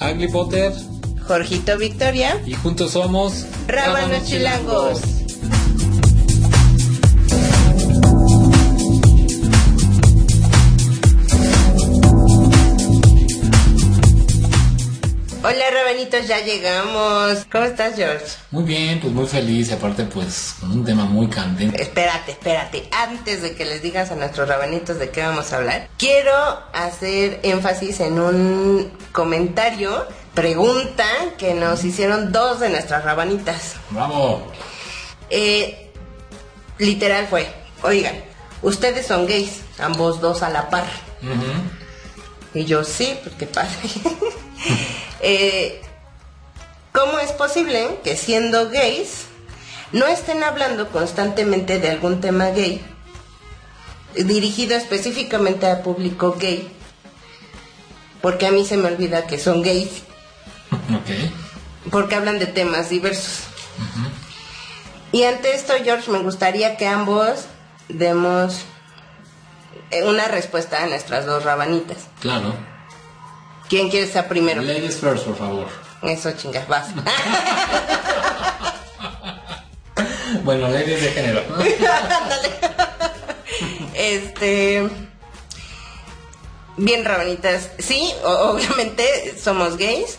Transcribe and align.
Agli 0.00 0.28
Potter 0.28 0.72
Jorgito 1.28 1.76
Victoria. 1.78 2.40
y 2.46 2.54
juntos 2.54 2.92
somos 2.92 3.46
Rábanos 3.68 4.24
Chilangos. 4.24 5.19
Hola 15.42 15.70
Rabanitos, 15.72 16.26
ya 16.26 16.44
llegamos. 16.44 17.46
¿Cómo 17.50 17.64
estás, 17.64 17.96
George? 17.96 18.26
Muy 18.50 18.62
bien, 18.64 19.00
pues 19.00 19.10
muy 19.10 19.26
feliz 19.26 19.72
aparte 19.72 20.04
pues 20.04 20.56
con 20.60 20.70
un 20.70 20.84
tema 20.84 21.06
muy 21.06 21.28
candente. 21.28 21.80
Espérate, 21.80 22.32
espérate. 22.32 22.86
Antes 22.92 23.40
de 23.40 23.54
que 23.54 23.64
les 23.64 23.80
digas 23.80 24.10
a 24.10 24.16
nuestros 24.16 24.46
rabanitos 24.46 24.98
de 24.98 25.08
qué 25.08 25.22
vamos 25.22 25.50
a 25.50 25.56
hablar, 25.56 25.88
quiero 25.96 26.34
hacer 26.74 27.40
énfasis 27.42 28.00
en 28.00 28.20
un 28.20 28.92
comentario, 29.12 30.06
pregunta 30.34 31.06
que 31.38 31.54
nos 31.54 31.84
hicieron 31.84 32.32
dos 32.32 32.60
de 32.60 32.68
nuestras 32.68 33.02
rabanitas. 33.02 33.76
¡Bravo! 33.88 34.46
Eh, 35.30 35.90
literal 36.76 37.28
fue, 37.28 37.50
oigan, 37.82 38.16
ustedes 38.60 39.06
son 39.06 39.26
gays, 39.26 39.62
ambos 39.78 40.20
dos 40.20 40.42
a 40.42 40.50
la 40.50 40.68
par. 40.68 40.84
Y 42.52 42.66
yo 42.66 42.84
sí, 42.84 43.18
pues 43.22 43.36
qué 43.36 43.46
padre. 43.46 43.70
Eh, 45.22 45.82
¿Cómo 46.92 47.18
es 47.18 47.30
posible 47.32 47.98
que 48.02 48.16
siendo 48.16 48.70
gays 48.70 49.26
no 49.92 50.06
estén 50.06 50.42
hablando 50.42 50.88
constantemente 50.88 51.78
de 51.78 51.90
algún 51.90 52.22
tema 52.22 52.46
gay 52.46 52.82
dirigido 54.14 54.76
específicamente 54.76 55.66
a 55.66 55.82
público 55.82 56.36
gay? 56.40 56.72
Porque 58.22 58.46
a 58.46 58.50
mí 58.50 58.64
se 58.64 58.78
me 58.78 58.88
olvida 58.88 59.26
que 59.26 59.38
son 59.38 59.62
gays, 59.62 60.02
porque 61.90 62.14
hablan 62.14 62.38
de 62.38 62.46
temas 62.46 62.88
diversos. 62.88 63.44
Y 65.12 65.24
ante 65.24 65.54
esto, 65.54 65.74
George, 65.82 66.10
me 66.10 66.20
gustaría 66.20 66.76
que 66.76 66.86
ambos 66.86 67.46
demos 67.88 68.62
eh, 69.90 70.04
una 70.04 70.28
respuesta 70.28 70.82
a 70.82 70.86
nuestras 70.86 71.26
dos 71.26 71.44
rabanitas. 71.44 72.08
Claro. 72.20 72.54
¿Quién 73.70 73.88
quiere 73.88 74.08
ser 74.08 74.26
primero? 74.26 74.60
Ladies 74.60 74.96
first, 74.96 75.24
por 75.24 75.36
favor. 75.36 75.68
Eso, 76.02 76.32
chingas, 76.32 76.66
vas. 76.68 76.88
Bueno, 80.42 80.68
ladies 80.68 81.02
de 81.02 81.10
género. 81.10 81.42
Ándale. 81.52 82.50
este. 83.94 84.88
Bien, 86.76 87.04
rabanitas. 87.04 87.70
Sí, 87.78 88.12
obviamente 88.24 89.38
somos 89.38 89.76
gays. 89.76 90.18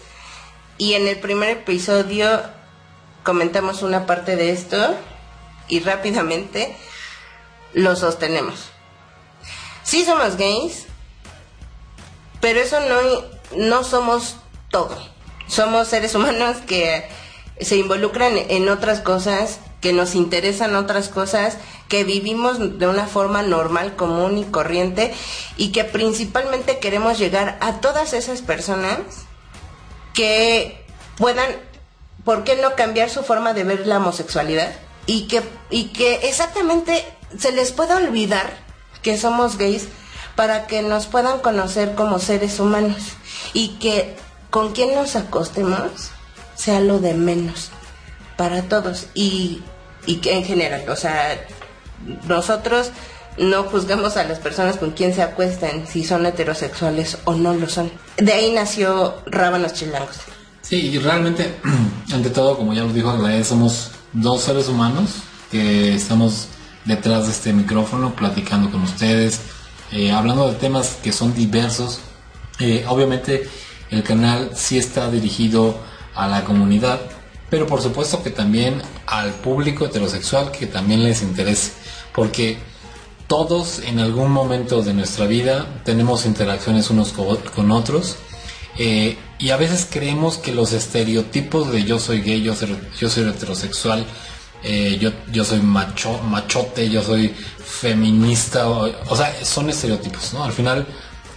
Y 0.77 0.93
en 0.93 1.07
el 1.07 1.17
primer 1.19 1.49
episodio 1.49 2.41
comentamos 3.23 3.81
una 3.81 4.05
parte 4.05 4.35
de 4.35 4.51
esto. 4.51 4.95
Y 5.67 5.79
rápidamente 5.79 6.75
lo 7.73 7.95
sostenemos. 7.95 8.65
Sí 9.83 10.05
somos 10.05 10.37
gays. 10.37 10.85
Pero 12.41 12.59
eso 12.59 12.79
no, 12.81 13.40
no 13.55 13.83
somos 13.83 14.37
todo. 14.69 14.97
Somos 15.47 15.87
seres 15.89 16.15
humanos 16.15 16.57
que 16.65 17.07
se 17.59 17.75
involucran 17.75 18.33
en 18.37 18.69
otras 18.69 19.01
cosas, 19.01 19.59
que 19.81 19.93
nos 19.93 20.15
interesan 20.15 20.75
otras 20.75 21.09
cosas, 21.09 21.57
que 21.87 22.03
vivimos 22.03 22.79
de 22.79 22.87
una 22.87 23.05
forma 23.07 23.43
normal, 23.43 23.95
común 23.95 24.37
y 24.37 24.45
corriente, 24.45 25.13
y 25.57 25.71
que 25.71 25.83
principalmente 25.83 26.79
queremos 26.79 27.19
llegar 27.19 27.57
a 27.61 27.81
todas 27.81 28.13
esas 28.13 28.41
personas 28.41 28.97
que 30.13 30.85
puedan, 31.17 31.49
¿por 32.23 32.43
qué 32.43 32.55
no 32.55 32.75
cambiar 32.75 33.09
su 33.09 33.23
forma 33.23 33.53
de 33.53 33.63
ver 33.63 33.87
la 33.87 33.97
homosexualidad? 33.97 34.71
Y 35.05 35.27
que, 35.27 35.43
y 35.69 35.85
que 35.89 36.27
exactamente 36.29 37.05
se 37.37 37.51
les 37.51 37.71
pueda 37.71 37.97
olvidar 37.97 38.51
que 39.01 39.17
somos 39.17 39.57
gays 39.57 39.87
para 40.35 40.67
que 40.67 40.81
nos 40.81 41.07
puedan 41.07 41.39
conocer 41.39 41.95
como 41.95 42.19
seres 42.19 42.59
humanos 42.59 43.15
y 43.53 43.69
que 43.79 44.15
con 44.49 44.73
quien 44.73 44.95
nos 44.95 45.15
acostemos 45.15 46.11
sea 46.55 46.79
lo 46.79 46.99
de 46.99 47.13
menos 47.13 47.69
para 48.37 48.63
todos 48.63 49.07
y, 49.13 49.61
y 50.05 50.17
que 50.17 50.35
en 50.35 50.43
general, 50.43 50.87
o 50.89 50.95
sea, 50.95 51.45
nosotros 52.27 52.91
no 53.37 53.63
juzgamos 53.63 54.17
a 54.17 54.23
las 54.23 54.39
personas 54.39 54.77
con 54.77 54.91
quien 54.91 55.13
se 55.13 55.21
acuestan, 55.21 55.87
si 55.87 56.03
son 56.03 56.25
heterosexuales 56.25 57.17
o 57.25 57.33
no 57.35 57.53
lo 57.53 57.69
son. 57.69 57.91
De 58.17 58.33
ahí 58.33 58.51
nació 58.51 59.15
Rábanos 59.25 59.73
Chilangos. 59.73 60.17
Sí, 60.61 60.87
y 60.87 60.99
realmente, 60.99 61.55
ante 62.13 62.29
todo, 62.29 62.57
como 62.57 62.73
ya 62.73 62.83
lo 62.83 62.93
dijo 62.93 63.09
Aglaé, 63.09 63.43
somos 63.43 63.91
dos 64.13 64.41
seres 64.41 64.67
humanos 64.67 65.15
que 65.49 65.95
estamos 65.95 66.47
detrás 66.85 67.25
de 67.25 67.31
este 67.31 67.53
micrófono 67.53 68.15
platicando 68.15 68.71
con 68.71 68.81
ustedes, 68.83 69.41
eh, 69.91 70.11
hablando 70.11 70.47
de 70.47 70.55
temas 70.55 70.97
que 71.03 71.11
son 71.11 71.33
diversos. 71.33 71.99
Eh, 72.59 72.85
obviamente 72.87 73.47
el 73.89 74.03
canal 74.03 74.51
sí 74.55 74.77
está 74.77 75.09
dirigido 75.09 75.75
a 76.15 76.27
la 76.27 76.43
comunidad, 76.43 76.99
pero 77.49 77.65
por 77.67 77.81
supuesto 77.81 78.21
que 78.23 78.29
también 78.29 78.81
al 79.07 79.31
público 79.31 79.85
heterosexual 79.85 80.51
que 80.51 80.67
también 80.67 81.03
les 81.03 81.21
interese, 81.21 81.71
porque 82.13 82.57
todos 83.27 83.79
en 83.79 83.99
algún 83.99 84.31
momento 84.31 84.81
de 84.83 84.93
nuestra 84.93 85.25
vida 85.25 85.65
tenemos 85.85 86.25
interacciones 86.25 86.89
unos 86.89 87.13
co- 87.13 87.39
con 87.55 87.71
otros 87.71 88.17
eh, 88.77 89.17
y 89.39 89.49
a 89.49 89.57
veces 89.57 89.87
creemos 89.89 90.37
que 90.37 90.51
los 90.53 90.71
estereotipos 90.73 91.71
de 91.71 91.83
yo 91.83 91.97
soy 91.99 92.21
gay, 92.21 92.41
yo 92.41 92.55
soy, 92.55 92.77
yo 92.99 93.09
soy 93.09 93.27
heterosexual, 93.27 94.05
eh, 94.63 94.97
yo, 95.01 95.11
yo 95.31 95.43
soy 95.43 95.59
macho, 95.61 96.19
machote, 96.23 96.89
yo 96.89 97.01
soy 97.01 97.29
feminista, 97.29 98.69
o, 98.69 98.89
o 99.09 99.15
sea, 99.15 99.33
son 99.43 99.69
estereotipos, 99.69 100.33
¿no? 100.33 100.43
Al 100.43 100.51
final 100.53 100.85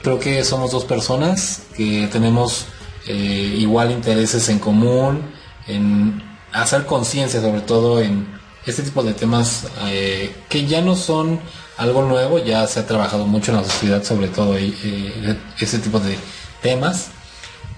creo 0.05 0.21
que 0.21 0.45
somos 0.45 0.71
dos 0.71 0.85
personas 0.85 1.63
que 1.77 2.09
tenemos 2.13 2.67
eh, 3.09 3.57
igual 3.59 3.91
intereses 3.91 4.49
en 4.51 4.59
común, 4.59 5.23
en 5.67 6.23
hacer 6.53 6.85
conciencia 6.85 7.41
sobre 7.41 7.63
todo 7.63 8.01
en 8.01 8.29
este 8.67 8.83
tipo 8.83 9.03
de 9.03 9.15
temas 9.15 9.67
eh, 9.87 10.35
que 10.49 10.67
ya 10.67 10.83
no 10.83 10.95
son 10.95 11.41
algo 11.79 12.03
nuevo, 12.03 12.39
ya 12.39 12.67
se 12.67 12.81
ha 12.81 12.87
trabajado 12.87 13.27
mucho 13.27 13.51
en 13.51 13.59
la 13.59 13.65
sociedad 13.65 14.05
sobre 14.05 14.29
todo 14.29 14.57
eh, 14.59 14.73
eh, 14.85 15.39
ese 15.59 15.79
tipo 15.79 15.99
de 15.99 16.19
temas, 16.63 17.09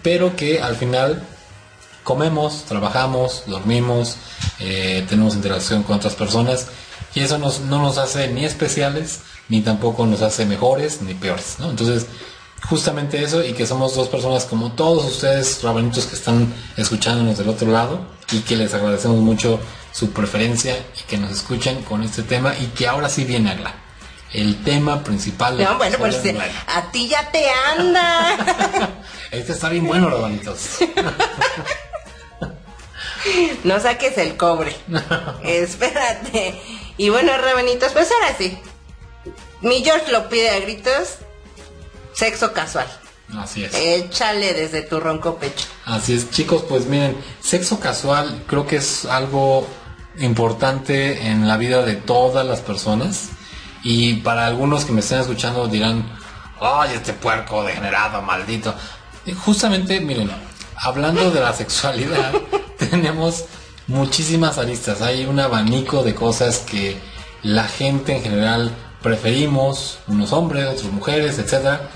pero 0.02 0.34
que 0.34 0.60
al 0.60 0.74
final 0.74 1.22
comemos, 2.02 2.64
trabajamos, 2.64 3.44
dormimos, 3.46 4.16
tenemos 5.08 5.34
interacción 5.34 5.82
con 5.82 5.96
otras 5.96 6.14
personas 6.14 6.68
y 7.14 7.20
eso 7.20 7.38
no 7.38 7.82
nos 7.82 7.98
hace 7.98 8.28
ni 8.28 8.44
especiales, 8.44 9.20
ni 9.48 9.60
tampoco 9.60 10.06
nos 10.06 10.22
hace 10.22 10.46
mejores 10.46 11.02
ni 11.02 11.14
peores, 11.14 11.56
¿no? 11.58 11.70
Entonces, 11.70 12.06
justamente 12.68 13.22
eso 13.22 13.44
y 13.44 13.52
que 13.52 13.66
somos 13.66 13.94
dos 13.94 14.08
personas 14.08 14.44
como 14.44 14.72
todos 14.72 15.04
ustedes, 15.04 15.62
rabanitos 15.62 16.06
que 16.06 16.16
están 16.16 16.52
escuchándonos 16.76 17.38
del 17.38 17.48
otro 17.48 17.70
lado 17.70 18.06
y 18.32 18.40
que 18.40 18.56
les 18.56 18.74
agradecemos 18.74 19.18
mucho 19.18 19.60
su 19.92 20.10
preferencia 20.10 20.76
y 20.76 21.02
que 21.08 21.16
nos 21.16 21.30
escuchen 21.30 21.82
con 21.82 22.02
este 22.02 22.22
tema 22.22 22.54
y 22.58 22.66
que 22.68 22.86
ahora 22.86 23.08
sí 23.08 23.24
viene 23.24 23.50
Agla. 23.50 23.74
El 24.32 24.62
tema 24.64 25.02
principal. 25.04 25.56
No, 25.56 25.78
bueno, 25.78 25.96
pues 25.98 26.16
a 26.66 26.90
ti 26.90 27.08
ya 27.08 27.30
te 27.30 27.46
anda. 27.78 28.36
Este 29.30 29.52
está 29.52 29.68
bien 29.68 29.86
bueno, 29.86 30.08
rabanitos. 30.08 30.78
No 33.64 33.80
saques 33.80 34.16
el 34.18 34.36
cobre. 34.36 34.76
Espérate. 35.42 36.60
Y 36.96 37.08
bueno, 37.08 37.32
Rabanitos, 37.36 37.92
pues 37.92 38.10
ahora 38.12 38.36
sí. 38.38 38.56
Mi 39.66 39.82
George 39.82 40.12
lo 40.12 40.28
pide 40.28 40.50
a 40.50 40.60
gritos. 40.60 41.16
Sexo 42.12 42.52
casual. 42.52 42.86
Así 43.36 43.64
es. 43.64 43.74
Échale 43.74 44.54
desde 44.54 44.82
tu 44.82 45.00
ronco 45.00 45.38
pecho. 45.38 45.66
Así 45.84 46.14
es, 46.14 46.30
chicos, 46.30 46.62
pues 46.68 46.86
miren, 46.86 47.16
sexo 47.40 47.80
casual 47.80 48.44
creo 48.46 48.64
que 48.64 48.76
es 48.76 49.06
algo 49.06 49.66
importante 50.18 51.26
en 51.26 51.48
la 51.48 51.56
vida 51.56 51.82
de 51.82 51.96
todas 51.96 52.46
las 52.46 52.60
personas 52.60 53.30
y 53.82 54.14
para 54.20 54.46
algunos 54.46 54.84
que 54.84 54.92
me 54.92 55.00
estén 55.00 55.18
escuchando 55.18 55.66
dirán, 55.66 56.16
ay, 56.60 56.92
este 56.94 57.12
puerco 57.12 57.64
degenerado, 57.64 58.22
maldito. 58.22 58.72
Y 59.26 59.32
justamente, 59.32 60.00
miren, 60.00 60.30
hablando 60.76 61.32
de 61.32 61.40
la 61.40 61.52
sexualidad, 61.52 62.32
tenemos 62.78 63.46
muchísimas 63.88 64.58
aristas, 64.58 65.02
hay 65.02 65.24
un 65.24 65.40
abanico 65.40 66.04
de 66.04 66.14
cosas 66.14 66.58
que 66.58 66.96
la 67.42 67.64
gente 67.64 68.14
en 68.14 68.22
general 68.22 68.72
preferimos, 69.06 69.98
unos 70.08 70.32
hombres, 70.32 70.66
otras 70.66 70.90
mujeres, 70.90 71.38
etcétera. 71.38 71.88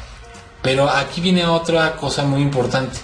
Pero 0.63 0.89
aquí 0.89 1.21
viene 1.21 1.45
otra 1.45 1.97
cosa 1.97 2.23
muy 2.23 2.41
importante. 2.41 3.01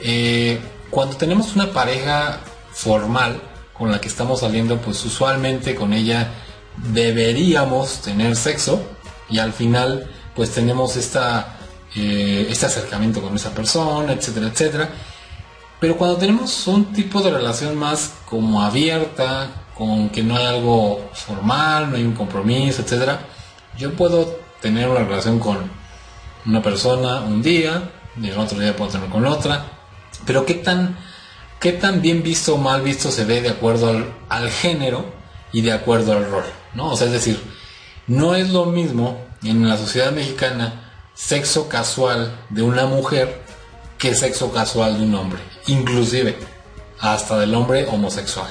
Eh, 0.00 0.58
cuando 0.88 1.16
tenemos 1.16 1.54
una 1.54 1.70
pareja 1.70 2.40
formal 2.72 3.42
con 3.74 3.92
la 3.92 4.00
que 4.00 4.08
estamos 4.08 4.40
saliendo, 4.40 4.78
pues 4.80 5.04
usualmente 5.04 5.74
con 5.74 5.92
ella 5.92 6.30
deberíamos 6.76 8.00
tener 8.00 8.36
sexo 8.36 8.80
y 9.28 9.38
al 9.38 9.52
final 9.52 10.10
pues 10.34 10.52
tenemos 10.52 10.96
esta 10.96 11.58
eh, 11.94 12.46
este 12.50 12.66
acercamiento 12.66 13.20
con 13.20 13.34
esa 13.36 13.50
persona, 13.50 14.14
etcétera, 14.14 14.46
etcétera. 14.46 14.88
Pero 15.78 15.98
cuando 15.98 16.16
tenemos 16.16 16.66
un 16.68 16.86
tipo 16.94 17.20
de 17.20 17.30
relación 17.30 17.76
más 17.76 18.14
como 18.24 18.62
abierta, 18.62 19.65
con 19.76 20.08
que 20.08 20.22
no 20.22 20.36
hay 20.36 20.46
algo 20.46 21.10
formal, 21.12 21.90
no 21.90 21.96
hay 21.96 22.04
un 22.04 22.14
compromiso, 22.14 22.82
etcétera, 22.82 23.20
yo 23.76 23.92
puedo 23.94 24.40
tener 24.60 24.88
una 24.88 25.00
relación 25.00 25.38
con 25.38 25.70
una 26.46 26.62
persona 26.62 27.20
un 27.20 27.42
día, 27.42 27.90
y 28.20 28.28
el 28.28 28.38
otro 28.38 28.58
día 28.58 28.74
puedo 28.74 28.90
tener 28.90 29.08
con 29.10 29.26
otra, 29.26 29.66
pero 30.24 30.46
qué 30.46 30.54
tan, 30.54 30.96
qué 31.60 31.72
tan 31.72 32.00
bien 32.00 32.22
visto 32.22 32.54
o 32.54 32.58
mal 32.58 32.80
visto 32.82 33.10
se 33.10 33.24
ve 33.24 33.42
de 33.42 33.50
acuerdo 33.50 33.90
al, 33.90 34.14
al 34.28 34.50
género 34.50 35.04
y 35.52 35.60
de 35.60 35.72
acuerdo 35.72 36.12
al 36.12 36.30
rol, 36.30 36.44
¿no? 36.74 36.92
O 36.92 36.96
sea, 36.96 37.06
es 37.08 37.12
decir, 37.12 37.40
no 38.06 38.34
es 38.34 38.50
lo 38.50 38.66
mismo 38.66 39.18
en 39.42 39.68
la 39.68 39.76
sociedad 39.76 40.12
mexicana 40.12 40.92
sexo 41.14 41.68
casual 41.68 42.34
de 42.50 42.62
una 42.62 42.86
mujer 42.86 43.42
que 43.98 44.14
sexo 44.14 44.52
casual 44.52 44.98
de 44.98 45.04
un 45.04 45.14
hombre, 45.14 45.40
inclusive 45.66 46.38
hasta 47.00 47.38
del 47.38 47.54
hombre 47.54 47.86
homosexual. 47.86 48.48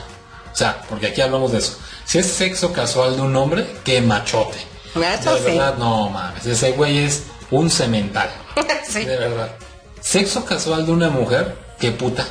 O 0.56 0.57
sea, 0.57 0.81
porque 0.88 1.07
aquí 1.07 1.19
hablamos 1.19 1.52
de 1.52 1.57
eso. 1.57 1.78
Si 2.06 2.18
es 2.18 2.28
sexo 2.28 2.72
casual 2.72 3.18
de 3.18 3.24
un 3.24 3.36
hombre, 3.36 3.68
qué 3.84 4.00
machote. 4.00 4.57
Eso 4.96 5.34
de 5.34 5.40
sí. 5.40 5.46
verdad, 5.48 5.75
no 5.78 6.10
mames, 6.10 6.46
ese 6.46 6.72
güey 6.72 7.00
es 7.00 7.24
un 7.52 7.69
cemental. 7.69 8.30
Sí. 8.88 9.04
De 9.04 9.18
verdad. 9.18 9.52
Sexo 10.00 10.46
casual 10.46 10.86
de 10.86 10.92
una 10.94 11.10
mujer, 11.10 11.57
qué 11.80 11.92
puta. 11.92 12.25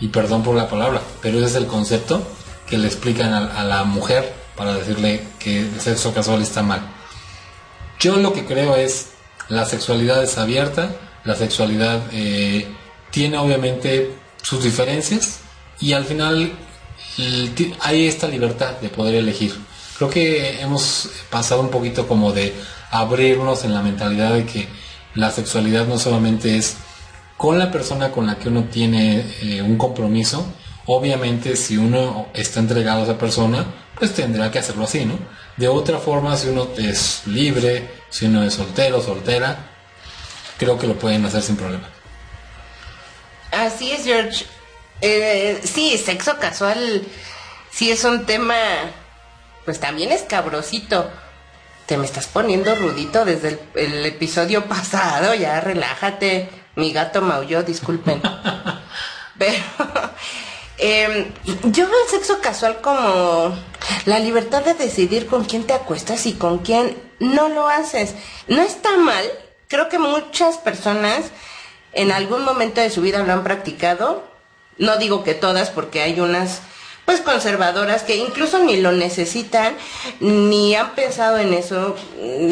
Y 0.00 0.08
perdón 0.08 0.42
por 0.42 0.54
la 0.54 0.68
palabra, 0.68 1.00
pero 1.22 1.38
ese 1.38 1.46
es 1.46 1.54
el 1.54 1.66
concepto 1.66 2.22
que 2.68 2.76
le 2.76 2.88
explican 2.88 3.32
a, 3.32 3.60
a 3.60 3.64
la 3.64 3.84
mujer 3.84 4.34
para 4.56 4.74
decirle 4.74 5.22
que 5.38 5.60
el 5.60 5.80
sexo 5.80 6.12
casual 6.12 6.42
está 6.42 6.62
mal. 6.62 6.82
Yo 7.98 8.16
lo 8.16 8.34
que 8.34 8.44
creo 8.44 8.76
es 8.76 9.12
la 9.48 9.64
sexualidad 9.64 10.22
es 10.22 10.36
abierta, 10.36 10.90
la 11.24 11.36
sexualidad 11.36 12.02
eh, 12.12 12.66
tiene 13.10 13.38
obviamente 13.38 14.12
sus 14.42 14.62
diferencias 14.62 15.38
y 15.80 15.92
al 15.94 16.04
final 16.04 16.52
hay 17.80 18.06
esta 18.06 18.28
libertad 18.28 18.72
de 18.80 18.88
poder 18.88 19.14
elegir. 19.14 19.54
Creo 19.96 20.10
que 20.10 20.60
hemos 20.60 21.08
pasado 21.30 21.60
un 21.62 21.70
poquito 21.70 22.06
como 22.06 22.32
de 22.32 22.54
abrirnos 22.90 23.64
en 23.64 23.74
la 23.74 23.82
mentalidad 23.82 24.34
de 24.34 24.44
que 24.44 24.68
la 25.14 25.30
sexualidad 25.30 25.86
no 25.86 25.98
solamente 25.98 26.56
es 26.56 26.76
con 27.36 27.58
la 27.58 27.70
persona 27.70 28.12
con 28.12 28.26
la 28.26 28.38
que 28.38 28.48
uno 28.48 28.64
tiene 28.64 29.24
eh, 29.42 29.62
un 29.62 29.76
compromiso, 29.76 30.46
obviamente 30.86 31.56
si 31.56 31.76
uno 31.76 32.28
está 32.34 32.60
entregado 32.60 33.00
a 33.00 33.04
esa 33.04 33.18
persona, 33.18 33.66
pues 33.98 34.14
tendrá 34.14 34.50
que 34.50 34.58
hacerlo 34.58 34.84
así, 34.84 35.04
¿no? 35.04 35.18
De 35.56 35.68
otra 35.68 35.98
forma, 35.98 36.36
si 36.36 36.48
uno 36.48 36.68
es 36.76 37.22
libre, 37.26 37.88
si 38.10 38.26
uno 38.26 38.42
es 38.42 38.54
soltero, 38.54 39.00
soltera, 39.00 39.70
creo 40.58 40.78
que 40.78 40.86
lo 40.86 40.98
pueden 40.98 41.24
hacer 41.24 41.42
sin 41.42 41.56
problema. 41.56 41.88
Así 43.52 43.90
es, 43.90 44.04
George. 44.04 44.44
Eh, 45.00 45.60
sí, 45.64 45.98
sexo 45.98 46.38
casual 46.38 47.06
sí 47.70 47.90
es 47.90 48.04
un 48.04 48.26
tema, 48.26 48.56
pues 49.64 49.80
también 49.80 50.12
escabrosito. 50.12 51.10
Te 51.86 51.96
me 51.96 52.06
estás 52.06 52.26
poniendo 52.26 52.74
rudito 52.74 53.24
desde 53.24 53.48
el, 53.48 53.60
el 53.74 54.06
episodio 54.06 54.64
pasado, 54.68 55.34
ya 55.34 55.60
relájate. 55.60 56.48
Mi 56.74 56.92
gato 56.92 57.22
maulló, 57.22 57.62
disculpen. 57.62 58.20
Pero 59.38 59.62
em, 60.78 61.32
yo 61.64 61.86
veo 61.88 62.02
el 62.04 62.10
sexo 62.10 62.40
casual 62.40 62.80
como 62.80 63.56
la 64.04 64.18
libertad 64.18 64.62
de 64.62 64.74
decidir 64.74 65.26
con 65.26 65.44
quién 65.44 65.64
te 65.64 65.74
acuestas 65.74 66.26
y 66.26 66.34
con 66.34 66.58
quién 66.58 66.96
no 67.18 67.48
lo 67.48 67.68
haces. 67.68 68.14
No 68.48 68.62
está 68.62 68.96
mal. 68.96 69.24
Creo 69.68 69.88
que 69.88 69.98
muchas 69.98 70.58
personas 70.58 71.30
en 71.92 72.12
algún 72.12 72.44
momento 72.44 72.80
de 72.80 72.90
su 72.90 73.00
vida 73.00 73.22
lo 73.22 73.32
han 73.32 73.44
practicado. 73.44 74.35
No 74.78 74.96
digo 74.98 75.24
que 75.24 75.34
todas, 75.34 75.70
porque 75.70 76.02
hay 76.02 76.20
unas 76.20 76.60
pues 77.06 77.20
conservadoras 77.20 78.02
que 78.02 78.16
incluso 78.16 78.58
ni 78.58 78.78
lo 78.78 78.90
necesitan, 78.90 79.76
ni 80.18 80.74
han 80.74 80.90
pensado 80.96 81.38
en 81.38 81.54
eso, 81.54 81.94
mm, 82.20 82.50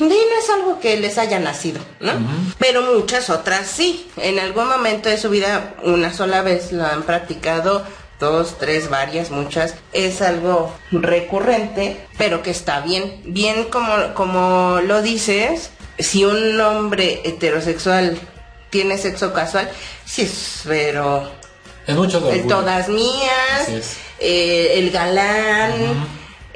y 0.00 0.04
no 0.04 0.38
es 0.38 0.50
algo 0.52 0.80
que 0.80 0.96
les 0.96 1.18
haya 1.18 1.38
nacido, 1.38 1.80
¿no? 2.00 2.12
Pero 2.58 2.80
muchas 2.94 3.28
otras 3.28 3.66
sí, 3.66 4.10
en 4.16 4.38
algún 4.38 4.68
momento 4.68 5.10
de 5.10 5.18
su 5.18 5.28
vida, 5.28 5.74
una 5.82 6.14
sola 6.14 6.40
vez 6.40 6.72
lo 6.72 6.86
han 6.86 7.02
practicado, 7.02 7.84
dos, 8.18 8.56
tres, 8.58 8.88
varias, 8.88 9.30
muchas, 9.30 9.74
es 9.92 10.22
algo 10.22 10.74
recurrente, 10.90 12.06
pero 12.16 12.42
que 12.42 12.50
está 12.50 12.80
bien, 12.80 13.20
bien 13.26 13.64
como, 13.64 14.14
como 14.14 14.80
lo 14.80 15.02
dices, 15.02 15.70
si 15.98 16.24
un 16.24 16.58
hombre 16.58 17.20
heterosexual 17.24 18.18
tiene 18.70 18.96
sexo 18.96 19.34
casual, 19.34 19.70
sí, 20.06 20.22
es, 20.22 20.62
pero 20.64 21.39
Es 21.86 21.96
mucho 21.96 22.20
de 22.20 22.40
el 22.40 22.46
todas 22.46 22.88
mías, 22.88 23.96
eh, 24.18 24.74
el 24.76 24.90
galán, 24.90 25.72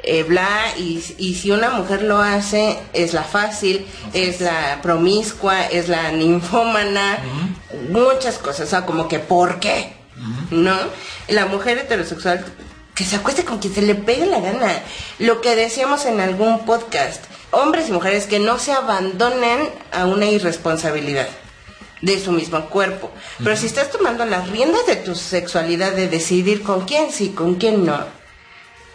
eh, 0.03 0.23
bla, 0.23 0.73
y, 0.77 1.03
y 1.17 1.35
si 1.35 1.51
una 1.51 1.71
mujer 1.71 2.03
lo 2.03 2.19
hace, 2.19 2.77
es 2.93 3.13
la 3.13 3.23
fácil, 3.23 3.85
es 4.13 4.39
la 4.39 4.79
promiscua, 4.81 5.65
es 5.65 5.89
la 5.89 6.11
ninfómana, 6.11 7.17
muchas 7.89 8.37
cosas, 8.37 8.67
o 8.67 8.69
sea, 8.69 8.85
como 8.85 9.07
que 9.07 9.19
¿por 9.19 9.59
qué? 9.59 9.93
¿No? 10.51 10.77
La 11.27 11.47
mujer 11.47 11.79
heterosexual 11.79 12.45
que 12.93 13.03
se 13.03 13.17
acueste 13.17 13.43
con 13.43 13.59
quien 13.59 13.73
se 13.73 13.81
le 13.81 13.95
pegue 13.95 14.25
la 14.25 14.39
gana. 14.39 14.71
Lo 15.19 15.41
que 15.41 15.55
decíamos 15.55 16.05
en 16.05 16.21
algún 16.21 16.65
podcast, 16.65 17.23
hombres 17.51 17.89
y 17.89 17.91
mujeres 17.91 18.25
que 18.25 18.39
no 18.39 18.57
se 18.57 18.71
abandonen 18.71 19.69
a 19.91 20.05
una 20.05 20.27
irresponsabilidad 20.27 21.27
de 22.01 22.19
su 22.19 22.31
mismo 22.31 22.69
cuerpo. 22.69 23.11
Pero 23.43 23.55
si 23.55 23.65
estás 23.65 23.91
tomando 23.91 24.25
las 24.25 24.49
riendas 24.49 24.85
de 24.85 24.97
tu 24.97 25.15
sexualidad, 25.15 25.93
de 25.93 26.07
decidir 26.07 26.63
con 26.63 26.85
quién 26.85 27.11
sí, 27.11 27.29
con 27.29 27.55
quién 27.55 27.85
no, 27.85 28.05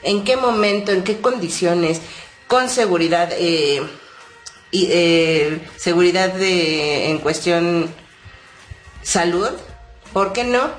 en 0.03 0.25
qué 0.25 0.37
momento, 0.37 0.93
en 0.93 1.03
qué 1.03 1.21
condiciones, 1.21 2.01
con 2.47 2.69
seguridad, 2.69 3.31
eh, 3.33 3.83
y, 4.71 4.89
eh, 4.91 5.61
seguridad 5.77 6.33
de, 6.33 7.11
en 7.11 7.19
cuestión 7.19 7.93
salud, 9.03 9.51
¿por 10.13 10.33
qué 10.33 10.45
no? 10.45 10.71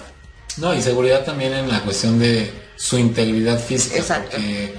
No, 0.58 0.74
y 0.74 0.82
seguridad 0.82 1.24
también 1.24 1.54
en 1.54 1.70
la 1.70 1.82
cuestión 1.82 2.20
de 2.20 2.52
su 2.76 2.98
integridad 2.98 3.60
física. 3.60 3.98
Exacto. 3.98 4.32
Porque, 4.32 4.74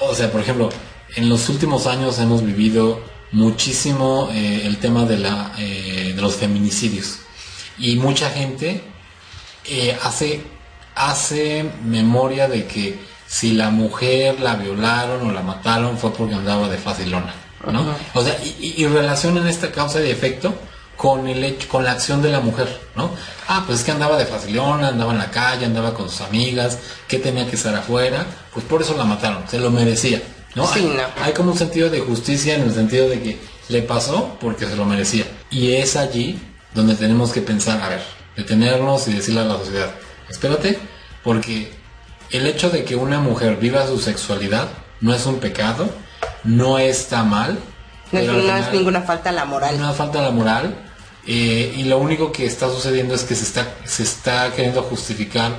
o 0.00 0.14
sea, 0.14 0.30
por 0.30 0.40
ejemplo, 0.40 0.68
en 1.16 1.28
los 1.28 1.48
últimos 1.48 1.86
años 1.86 2.18
hemos 2.18 2.44
vivido 2.44 3.00
muchísimo 3.32 4.28
eh, 4.32 4.62
el 4.64 4.78
tema 4.78 5.04
de, 5.04 5.18
la, 5.18 5.52
eh, 5.58 6.12
de 6.14 6.22
los 6.22 6.36
feminicidios. 6.36 7.18
Y 7.78 7.96
mucha 7.96 8.30
gente 8.30 8.82
eh, 9.66 9.96
hace, 10.02 10.42
hace 10.94 11.70
memoria 11.84 12.48
de 12.48 12.66
que 12.66 12.98
si 13.26 13.52
la 13.52 13.70
mujer 13.70 14.40
la 14.40 14.54
violaron 14.56 15.28
o 15.28 15.32
la 15.32 15.42
mataron 15.42 15.98
fue 15.98 16.12
porque 16.12 16.34
andaba 16.34 16.68
de 16.68 16.78
facilona. 16.78 17.34
¿no? 17.70 17.80
Ajá. 17.80 17.96
O 18.14 18.22
sea, 18.22 18.36
y, 18.44 18.56
y- 18.78 18.82
y 18.82 18.86
relacionan 18.86 19.46
esta 19.48 19.72
causa 19.72 20.00
y 20.02 20.10
efecto 20.10 20.54
con 20.96 21.26
el 21.28 21.42
hecho, 21.44 21.68
con 21.68 21.84
la 21.84 21.92
acción 21.92 22.22
de 22.22 22.30
la 22.30 22.40
mujer, 22.40 22.80
¿no? 22.94 23.10
Ah, 23.48 23.64
pues 23.66 23.80
es 23.80 23.84
que 23.84 23.90
andaba 23.90 24.16
de 24.16 24.24
facilona, 24.24 24.88
andaba 24.88 25.12
en 25.12 25.18
la 25.18 25.30
calle, 25.30 25.66
andaba 25.66 25.92
con 25.92 26.08
sus 26.08 26.22
amigas, 26.22 26.78
que 27.06 27.18
tenía 27.18 27.46
que 27.46 27.56
estar 27.56 27.74
afuera, 27.74 28.24
pues 28.54 28.64
por 28.64 28.80
eso 28.80 28.96
la 28.96 29.04
mataron, 29.04 29.44
se 29.46 29.58
lo 29.58 29.70
merecía, 29.70 30.22
¿no? 30.56 30.66
Sí, 30.66 30.80
hay, 30.80 30.86
no. 30.86 31.22
hay 31.22 31.32
como 31.32 31.52
un 31.52 31.58
sentido 31.58 31.88
de 31.90 32.00
justicia 32.00 32.56
en 32.56 32.62
el 32.62 32.74
sentido 32.74 33.08
de 33.08 33.22
que 33.22 33.38
le 33.68 33.82
pasó 33.82 34.36
porque 34.40 34.66
se 34.66 34.74
lo 34.74 34.84
merecía. 34.84 35.24
Y 35.50 35.72
es 35.74 35.94
allí 35.96 36.40
donde 36.74 36.94
tenemos 36.96 37.30
que 37.32 37.40
pensar, 37.42 37.80
a 37.80 37.88
ver, 37.88 38.02
detenernos 38.36 39.06
y 39.06 39.12
decirle 39.14 39.40
a 39.42 39.44
la 39.44 39.58
sociedad, 39.58 39.90
espérate, 40.28 40.78
porque 41.22 41.70
el 42.30 42.46
hecho 42.46 42.70
de 42.70 42.84
que 42.84 42.96
una 42.96 43.20
mujer 43.20 43.56
viva 43.56 43.86
su 43.86 43.98
sexualidad 44.00 44.68
no 45.00 45.14
es 45.14 45.24
un 45.26 45.36
pecado, 45.38 45.88
no 46.44 46.78
está 46.78 47.22
mal. 47.22 47.58
No, 48.12 48.18
es- 48.20 48.26
no 48.26 48.34
es 48.34 48.42
final- 48.42 48.72
ninguna 48.72 49.02
falta 49.02 49.30
a 49.30 49.32
la 49.32 49.44
moral. 49.44 49.74
una 49.76 49.92
falta 49.92 50.22
de 50.24 50.30
moral 50.30 50.82
eh, 51.26 51.74
y 51.76 51.84
lo 51.84 51.98
único 51.98 52.30
que 52.32 52.46
está 52.46 52.68
sucediendo 52.70 53.14
es 53.14 53.24
que 53.24 53.34
se 53.34 53.42
está, 53.44 53.74
se 53.84 54.02
está 54.04 54.52
queriendo 54.54 54.82
justificar 54.84 55.52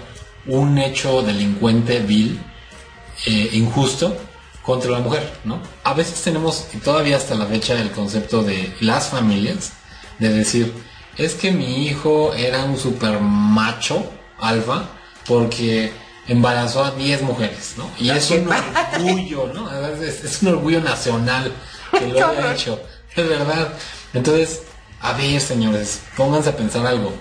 un 0.45 0.77
hecho 0.77 1.21
delincuente 1.23 1.99
vil, 1.99 2.39
eh, 3.25 3.49
injusto 3.53 4.15
contra 4.67 4.91
la 4.91 4.99
mujer, 4.99 5.31
¿no? 5.45 5.61
A 5.85 5.93
veces 5.93 6.21
tenemos, 6.21 6.67
y 6.73 6.79
todavía 6.79 7.15
hasta 7.15 7.35
la 7.35 7.45
fecha, 7.45 7.79
el 7.79 7.89
concepto 7.91 8.43
de 8.43 8.75
las 8.81 9.07
familias, 9.07 9.71
de 10.19 10.27
decir, 10.27 10.73
es 11.15 11.35
que 11.35 11.53
mi 11.53 11.87
hijo 11.87 12.33
era 12.33 12.65
un 12.65 12.77
super 12.77 13.21
macho 13.21 14.11
alfa 14.37 14.89
porque 15.25 15.93
embarazó 16.27 16.83
a 16.83 16.91
10 16.91 17.21
mujeres, 17.21 17.75
¿no? 17.77 17.89
Y 17.97 18.09
es 18.09 18.29
un 18.29 18.49
orgullo, 18.49 19.49
¿no? 19.53 19.71
Es, 20.03 20.25
es 20.25 20.41
un 20.41 20.49
orgullo 20.49 20.81
nacional 20.81 21.53
que 21.89 22.07
lo 22.09 22.27
haya 22.27 22.53
hecho, 22.53 22.77
es 23.15 23.29
verdad. 23.29 23.69
Entonces, 24.13 24.63
a 24.99 25.13
ver, 25.13 25.39
señores, 25.39 26.01
pónganse 26.17 26.49
a 26.49 26.57
pensar 26.57 26.85
algo. 26.85 27.13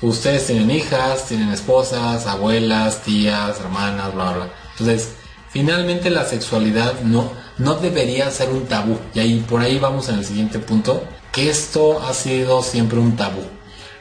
Ustedes 0.00 0.46
tienen 0.46 0.70
hijas, 0.70 1.26
tienen 1.26 1.50
esposas, 1.50 2.26
abuelas, 2.26 3.02
tías, 3.02 3.60
hermanas, 3.60 4.14
bla, 4.14 4.32
bla. 4.32 4.48
Entonces, 4.78 5.10
finalmente 5.56 6.10
la 6.10 6.26
sexualidad 6.26 7.00
no, 7.00 7.32
no 7.56 7.76
debería 7.76 8.30
ser 8.30 8.50
un 8.50 8.66
tabú. 8.66 8.98
Y 9.14 9.20
ahí 9.20 9.42
por 9.48 9.62
ahí 9.62 9.78
vamos 9.78 10.10
en 10.10 10.16
el 10.16 10.24
siguiente 10.26 10.58
punto, 10.58 11.02
que 11.32 11.48
esto 11.48 12.02
ha 12.06 12.12
sido 12.12 12.62
siempre 12.62 12.98
un 12.98 13.16
tabú. 13.16 13.42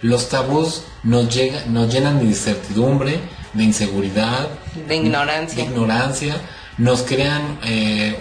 Los 0.02 0.28
tabús 0.28 0.84
nos, 1.04 1.34
llega, 1.34 1.64
nos 1.68 1.94
llenan 1.94 2.20
de 2.20 2.26
incertidumbre, 2.26 3.22
de 3.54 3.64
inseguridad, 3.64 4.50
de 4.86 4.98
ignorancia. 4.98 5.64
De 5.64 5.70
ignorancia 5.72 6.36
nos 6.78 7.04
crean 7.04 7.58
eh, 7.64 8.18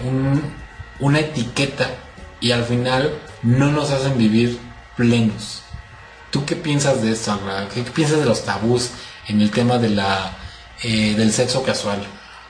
una 1.01 1.19
etiqueta 1.19 1.91
y 2.41 2.53
al 2.53 2.63
final 2.63 3.19
no 3.43 3.73
nos 3.73 3.91
hacen 3.91 4.17
vivir 4.17 4.61
plenos. 4.97 5.63
¿Tú 6.31 6.45
qué 6.45 6.55
piensas 6.55 7.03
de 7.03 7.11
esto, 7.11 7.37
¿Qué 7.75 7.83
piensas 7.83 8.21
de 8.21 8.27
los 8.27 8.45
tabús 8.45 8.91
en 9.27 9.41
el 9.41 9.51
tema 9.51 9.79
de 9.79 9.89
la, 9.89 10.37
eh, 10.85 11.15
del 11.17 11.33
sexo 11.33 11.65
casual? 11.65 12.01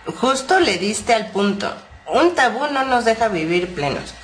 Justo 0.06 0.60
le 0.60 0.78
diste 0.78 1.14
al 1.14 1.30
punto. 1.30 1.72
Un 2.06 2.34
tabú 2.34 2.66
no 2.72 2.84
nos 2.84 3.04
deja 3.04 3.28
vivir 3.28 3.74
plenos. 3.74 4.14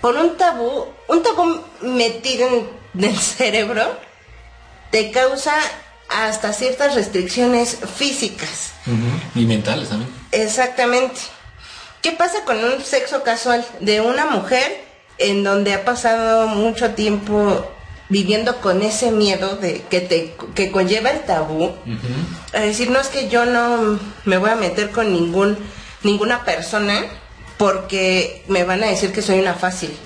Por 0.00 0.16
un 0.16 0.36
tabú, 0.36 0.86
un 1.08 1.22
tabú 1.22 1.62
metido 1.80 2.48
en 2.94 3.04
el 3.04 3.18
cerebro 3.18 3.98
te 4.90 5.10
causa 5.10 5.54
hasta 6.08 6.52
ciertas 6.52 6.94
restricciones 6.94 7.78
físicas. 7.96 8.72
Y 9.34 9.44
mentales 9.44 9.88
también. 9.88 10.10
Exactamente. 10.32 11.20
¿Qué 12.02 12.12
pasa 12.12 12.44
con 12.44 12.62
un 12.62 12.84
sexo 12.84 13.22
casual 13.24 13.64
de 13.80 14.00
una 14.00 14.26
mujer 14.26 14.84
en 15.18 15.42
donde 15.42 15.74
ha 15.74 15.84
pasado 15.84 16.46
mucho 16.46 16.94
tiempo 16.94 17.68
viviendo 18.08 18.60
con 18.60 18.82
ese 18.82 19.10
miedo 19.10 19.56
de 19.56 19.82
que 19.82 20.00
te 20.00 20.34
que 20.54 20.70
conlleva 20.70 21.10
el 21.10 21.24
tabú? 21.24 21.72
A 22.54 22.60
decir, 22.60 22.90
no 22.90 23.00
es 23.00 23.08
que 23.08 23.28
yo 23.28 23.44
no 23.46 23.98
me 24.24 24.38
voy 24.38 24.50
a 24.50 24.56
meter 24.56 24.90
con 24.90 25.12
ningún 25.12 25.58
ninguna 26.02 26.44
persona 26.44 27.04
porque 27.58 28.44
me 28.48 28.64
van 28.64 28.82
a 28.84 28.86
decir 28.86 29.12
que 29.12 29.22
soy 29.22 29.40
una 29.40 29.54
fácil. 29.54 29.96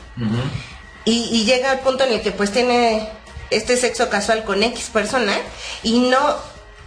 y, 1.04 1.28
y 1.32 1.44
llega 1.44 1.70
al 1.70 1.80
punto 1.80 2.04
en 2.04 2.12
el 2.12 2.20
que 2.20 2.30
pues 2.30 2.52
tiene 2.52 3.08
este 3.50 3.76
sexo 3.76 4.08
casual 4.08 4.44
con 4.44 4.62
X 4.62 4.90
persona 4.92 5.32
y 5.82 5.98
no, 5.98 6.36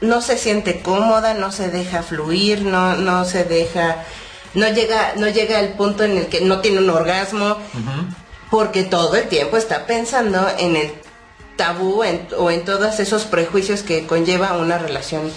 no 0.01 0.21
se 0.21 0.37
siente 0.37 0.81
cómoda, 0.81 1.33
no 1.33 1.51
se 1.51 1.69
deja 1.69 2.03
fluir, 2.03 2.61
no, 2.61 2.95
no 2.95 3.25
se 3.25 3.43
deja, 3.43 4.03
no 4.53 4.67
llega, 4.69 5.13
no 5.17 5.27
llega 5.27 5.59
al 5.59 5.73
punto 5.73 6.03
en 6.03 6.17
el 6.17 6.27
que 6.27 6.41
no 6.41 6.61
tiene 6.61 6.79
un 6.79 6.89
orgasmo, 6.89 7.57
porque 8.49 8.83
todo 8.83 9.15
el 9.15 9.27
tiempo 9.27 9.57
está 9.57 9.85
pensando 9.85 10.47
en 10.57 10.75
el 10.75 10.91
tabú 11.55 12.03
o 12.37 12.51
en 12.51 12.65
todos 12.65 12.99
esos 12.99 13.23
prejuicios 13.23 13.81
que 13.81 14.05
conlleva 14.07 14.53
una 14.53 14.77
relación 14.77 15.31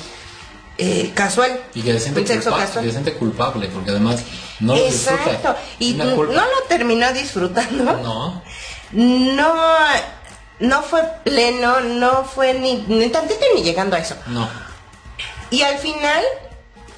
eh, 0.78 1.12
casual. 1.14 1.60
Y 1.74 1.82
que 1.82 1.94
se 1.94 2.12
siente, 2.12 2.40
culpable, 2.40 2.90
siente 2.90 3.12
culpable, 3.14 3.68
porque 3.68 3.90
además 3.90 4.22
no 4.60 4.74
lo 4.74 4.86
Exacto. 4.86 5.56
Y 5.78 5.94
no 5.94 6.04
lo 6.24 6.62
terminó 6.68 7.12
disfrutando. 7.12 7.84
No. 8.02 8.42
No 8.92 9.54
no 10.58 10.82
fue 10.82 11.02
pleno, 11.24 11.80
no 11.80 12.24
fue 12.24 12.54
ni, 12.54 12.84
ni 12.88 13.08
tantito 13.08 13.40
ni 13.54 13.62
llegando 13.62 13.96
a 13.96 13.98
eso. 13.98 14.16
No. 14.28 14.48
Y 15.50 15.62
al 15.62 15.78
final 15.78 16.22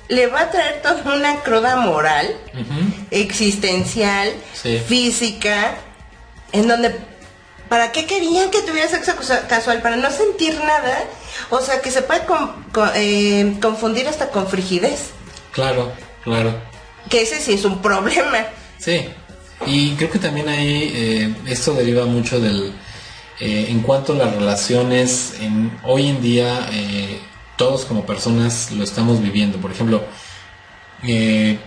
le 0.09 0.27
va 0.29 0.43
a 0.43 0.51
traer 0.51 0.81
toda 0.83 1.15
una 1.15 1.41
cruda 1.43 1.77
moral, 1.77 2.35
existencial, 3.11 4.33
física, 4.87 5.77
en 6.53 6.69
donde, 6.69 6.97
¿para 7.69 7.93
qué 7.93 8.07
querían 8.07 8.51
que 8.51 8.63
tuviera 8.63 8.89
sexo 8.89 9.13
casual? 9.49 9.83
Para 9.83 9.97
no 9.97 10.11
sentir 10.11 10.55
nada. 10.61 11.05
O 11.51 11.61
sea, 11.61 11.81
que 11.81 11.91
se 11.91 12.03
puede 12.03 12.23
eh, 12.97 13.57
confundir 13.61 14.09
hasta 14.09 14.31
con 14.31 14.47
frigidez. 14.49 15.11
Claro, 15.53 15.93
claro. 16.25 16.55
Que 17.09 17.23
ese 17.23 17.41
sí 17.41 17.55
es 17.55 17.65
un 17.65 17.81
problema. 17.81 18.47
Sí. 18.79 19.09
Y 19.67 19.95
creo 19.97 20.11
que 20.11 20.19
también 20.19 20.49
ahí 20.49 20.93
eh, 20.95 21.35
esto 21.47 21.75
deriva 21.75 22.05
mucho 22.05 22.39
del 22.39 22.73
eh, 23.41 23.67
en 23.69 23.83
cuanto 23.83 24.15
a 24.15 24.17
las 24.17 24.35
relaciones, 24.35 25.35
en, 25.41 25.79
hoy 25.85 26.09
en 26.09 26.21
día 26.21 26.69
eh, 26.73 27.21
todos 27.57 27.85
como 27.85 28.05
personas 28.05 28.73
lo 28.73 28.83
estamos 28.83 29.23
viviendo. 29.23 29.59
Por 29.59 29.71
ejemplo, 29.71 30.03
eh, 31.05 31.59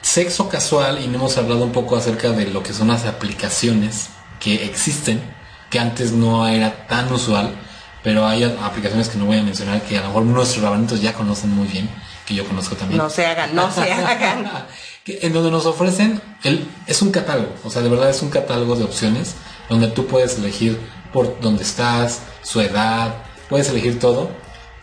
sexo 0.00 0.48
casual, 0.48 1.02
y 1.02 1.08
no 1.08 1.16
hemos 1.16 1.36
hablado 1.36 1.64
un 1.64 1.72
poco 1.72 1.96
acerca 1.96 2.30
de 2.30 2.46
lo 2.46 2.62
que 2.62 2.72
son 2.72 2.88
las 2.88 3.04
aplicaciones 3.04 4.08
que 4.38 4.64
existen, 4.64 5.20
que 5.70 5.78
antes 5.78 6.12
no 6.12 6.46
era 6.46 6.86
tan 6.86 7.10
usual, 7.12 7.54
pero 8.02 8.26
hay 8.26 8.44
aplicaciones 8.44 9.08
que 9.08 9.18
no 9.18 9.26
voy 9.26 9.38
a 9.38 9.42
mencionar 9.42 9.82
que 9.82 9.96
a 9.96 10.02
lo 10.02 10.08
mejor 10.08 10.22
nuestros 10.24 10.62
rabanitos 10.62 11.00
ya 11.00 11.12
conocen 11.12 11.50
muy 11.50 11.68
bien, 11.68 11.88
que 12.26 12.34
yo 12.34 12.44
conozco 12.44 12.76
también. 12.76 12.98
No 12.98 13.08
se 13.08 13.24
hagan, 13.24 13.54
no 13.54 13.70
se 13.70 13.92
hagan. 13.92 14.50
en 15.06 15.32
donde 15.32 15.50
nos 15.50 15.66
ofrecen, 15.66 16.20
el, 16.44 16.66
es 16.86 17.02
un 17.02 17.10
catálogo, 17.10 17.54
o 17.64 17.70
sea, 17.70 17.82
de 17.82 17.88
verdad 17.88 18.10
es 18.10 18.22
un 18.22 18.30
catálogo 18.30 18.76
de 18.76 18.84
opciones 18.84 19.34
donde 19.68 19.88
tú 19.88 20.06
puedes 20.06 20.36
elegir 20.38 20.78
por 21.12 21.40
dónde 21.40 21.62
estás, 21.62 22.20
su 22.42 22.60
edad, 22.60 23.14
puedes 23.48 23.68
elegir 23.68 23.98
todo. 23.98 24.30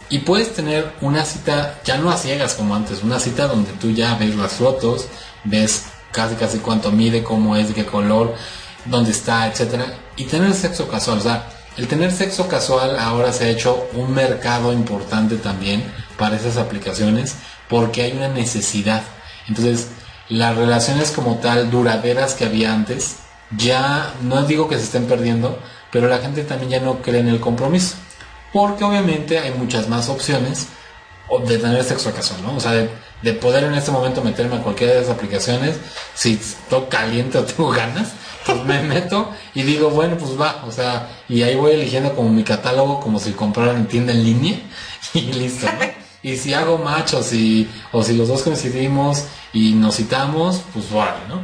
Y 0.09 0.19
puedes 0.19 0.53
tener 0.53 0.93
una 1.01 1.25
cita, 1.25 1.81
ya 1.83 1.97
no 1.97 2.09
a 2.09 2.17
ciegas 2.17 2.53
como 2.53 2.73
antes, 2.73 3.03
una 3.03 3.19
cita 3.19 3.47
donde 3.47 3.71
tú 3.73 3.91
ya 3.91 4.15
ves 4.15 4.35
las 4.35 4.53
fotos, 4.53 5.07
ves 5.43 5.87
casi 6.13 6.35
casi 6.35 6.59
cuánto 6.59 6.91
mide, 6.91 7.23
cómo 7.23 7.57
es, 7.57 7.67
de 7.67 7.73
qué 7.73 7.85
color, 7.85 8.33
dónde 8.85 9.11
está, 9.11 9.47
etcétera, 9.47 9.93
y 10.17 10.25
tener 10.25 10.53
sexo 10.53 10.87
casual, 10.87 11.19
o 11.19 11.21
sea, 11.21 11.49
el 11.77 11.87
tener 11.87 12.11
sexo 12.11 12.47
casual 12.47 12.97
ahora 12.99 13.31
se 13.31 13.45
ha 13.45 13.49
hecho 13.49 13.87
un 13.93 14.13
mercado 14.13 14.73
importante 14.73 15.37
también 15.37 15.83
para 16.17 16.35
esas 16.35 16.57
aplicaciones 16.57 17.35
porque 17.69 18.01
hay 18.01 18.13
una 18.13 18.29
necesidad. 18.29 19.03
Entonces, 19.47 19.89
las 20.29 20.57
relaciones 20.57 21.11
como 21.11 21.37
tal 21.37 21.69
duraderas 21.69 22.33
que 22.33 22.45
había 22.45 22.73
antes, 22.73 23.17
ya 23.55 24.13
no 24.23 24.43
digo 24.43 24.67
que 24.67 24.77
se 24.77 24.83
estén 24.83 25.05
perdiendo, 25.05 25.59
pero 25.91 26.07
la 26.07 26.17
gente 26.17 26.43
también 26.43 26.71
ya 26.71 26.79
no 26.79 27.01
cree 27.01 27.21
en 27.21 27.29
el 27.29 27.39
compromiso, 27.39 27.95
porque 28.51 28.83
obviamente 28.83 29.39
hay 29.39 29.51
muchas 29.51 29.87
más 29.87 30.09
opciones 30.09 30.67
de 31.45 31.57
tener 31.57 31.83
sexo 31.83 32.13
casual, 32.13 32.41
¿no? 32.43 32.55
O 32.55 32.59
sea, 32.59 32.71
de, 32.71 33.33
poder 33.33 33.65
en 33.65 33.73
este 33.73 33.91
momento 33.91 34.21
meterme 34.21 34.57
a 34.57 34.63
cualquiera 34.63 34.93
de 34.93 35.01
esas 35.01 35.15
aplicaciones, 35.15 35.75
si 36.13 36.33
estoy 36.33 36.85
caliente 36.89 37.37
o 37.37 37.43
tengo 37.43 37.69
ganas, 37.69 38.13
pues 38.47 38.63
me 38.65 38.81
meto 38.81 39.31
y 39.53 39.63
digo, 39.63 39.89
bueno, 39.89 40.17
pues 40.17 40.39
va, 40.39 40.63
o 40.65 40.71
sea, 40.71 41.09
y 41.29 41.43
ahí 41.43 41.55
voy 41.55 41.73
eligiendo 41.73 42.15
como 42.15 42.29
mi 42.29 42.43
catálogo, 42.43 42.99
como 42.99 43.19
si 43.19 43.31
compraran 43.33 43.75
en 43.75 43.87
tienda 43.87 44.13
en 44.13 44.23
línea, 44.23 44.59
y 45.13 45.21
listo, 45.33 45.67
Y 46.23 46.37
si 46.37 46.53
hago 46.53 46.77
match 46.77 47.13
o 47.13 47.21
si, 47.21 47.69
o 47.91 48.03
si 48.03 48.15
los 48.15 48.27
dos 48.27 48.41
coincidimos 48.41 49.25
y 49.53 49.73
nos 49.73 49.97
citamos, 49.97 50.61
pues 50.73 50.91
vale, 50.91 51.19
¿no? 51.27 51.41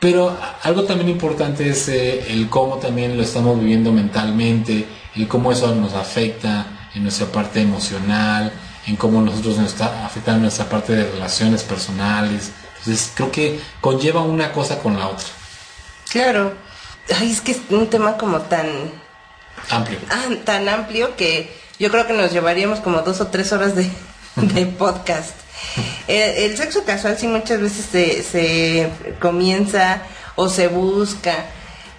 Pero 0.00 0.36
algo 0.62 0.84
también 0.84 1.08
importante 1.08 1.68
es 1.68 1.88
eh, 1.88 2.32
el 2.32 2.48
cómo 2.48 2.76
también 2.76 3.16
lo 3.16 3.22
estamos 3.22 3.58
viviendo 3.58 3.92
mentalmente, 3.92 4.86
el 5.16 5.26
cómo 5.26 5.50
eso 5.50 5.74
nos 5.74 5.94
afecta 5.94 6.90
en 6.94 7.02
nuestra 7.02 7.26
parte 7.26 7.60
emocional, 7.60 8.52
en 8.86 8.96
cómo 8.96 9.20
nosotros 9.20 9.58
nos 9.58 9.72
está 9.72 10.06
afectando 10.06 10.42
nuestra 10.42 10.68
parte 10.68 10.94
de 10.94 11.10
relaciones 11.10 11.62
personales. 11.64 12.52
Entonces 12.78 13.12
creo 13.14 13.32
que 13.32 13.60
conlleva 13.80 14.22
una 14.22 14.52
cosa 14.52 14.78
con 14.78 14.98
la 14.98 15.08
otra. 15.08 15.26
Claro. 16.10 16.54
Ay, 17.18 17.30
es 17.30 17.40
que 17.40 17.52
es 17.52 17.60
un 17.70 17.88
tema 17.88 18.16
como 18.16 18.40
tan 18.42 18.66
amplio. 19.70 19.98
Ah, 20.10 20.26
tan 20.44 20.68
amplio 20.68 21.16
que 21.16 21.52
yo 21.78 21.90
creo 21.90 22.06
que 22.06 22.12
nos 22.12 22.32
llevaríamos 22.32 22.80
como 22.80 23.02
dos 23.02 23.20
o 23.20 23.28
tres 23.28 23.52
horas 23.52 23.74
de, 23.74 23.88
de 24.36 24.66
podcast. 24.66 25.34
El, 26.06 26.56
sexo 26.56 26.84
casual 26.84 27.18
sí 27.18 27.26
muchas 27.26 27.60
veces 27.60 28.26
se, 28.26 28.90
comienza 29.20 30.02
o 30.36 30.48
se 30.48 30.68
busca 30.68 31.34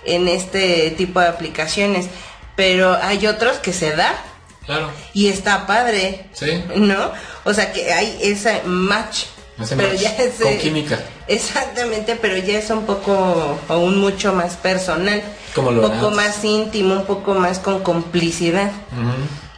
en 0.06 0.28
este 0.28 0.92
tipo 0.92 1.20
de 1.20 1.28
aplicaciones, 1.28 2.08
pero 2.56 2.98
hay 3.02 3.28
otros 3.28 3.58
que 3.58 3.74
se 3.74 3.96
da. 3.96 4.14
Claro. 4.66 4.92
Y 5.14 5.28
está 5.28 5.66
padre. 5.66 6.28
Sí. 6.34 6.64
¿No? 6.76 7.12
O 7.44 7.54
sea 7.54 7.72
que 7.74 7.92
hay 7.92 8.18
ese 8.22 8.62
match. 8.66 9.26
Pero 9.68 9.94
ya 9.94 10.10
es, 10.12 10.36
con 10.42 10.58
química. 10.58 11.00
Exactamente, 11.28 12.16
pero 12.16 12.38
ya 12.38 12.58
es 12.60 12.70
un 12.70 12.86
poco, 12.86 13.60
o 13.68 13.78
un 13.78 13.98
mucho 13.98 14.34
más 14.34 14.56
personal. 14.56 15.22
Como 15.54 15.70
un 15.70 15.82
poco 15.82 16.12
más 16.12 16.44
íntimo, 16.44 16.96
un 16.96 17.06
poco 17.06 17.34
más 17.34 17.60
con 17.60 17.82
complicidad. 17.82 18.72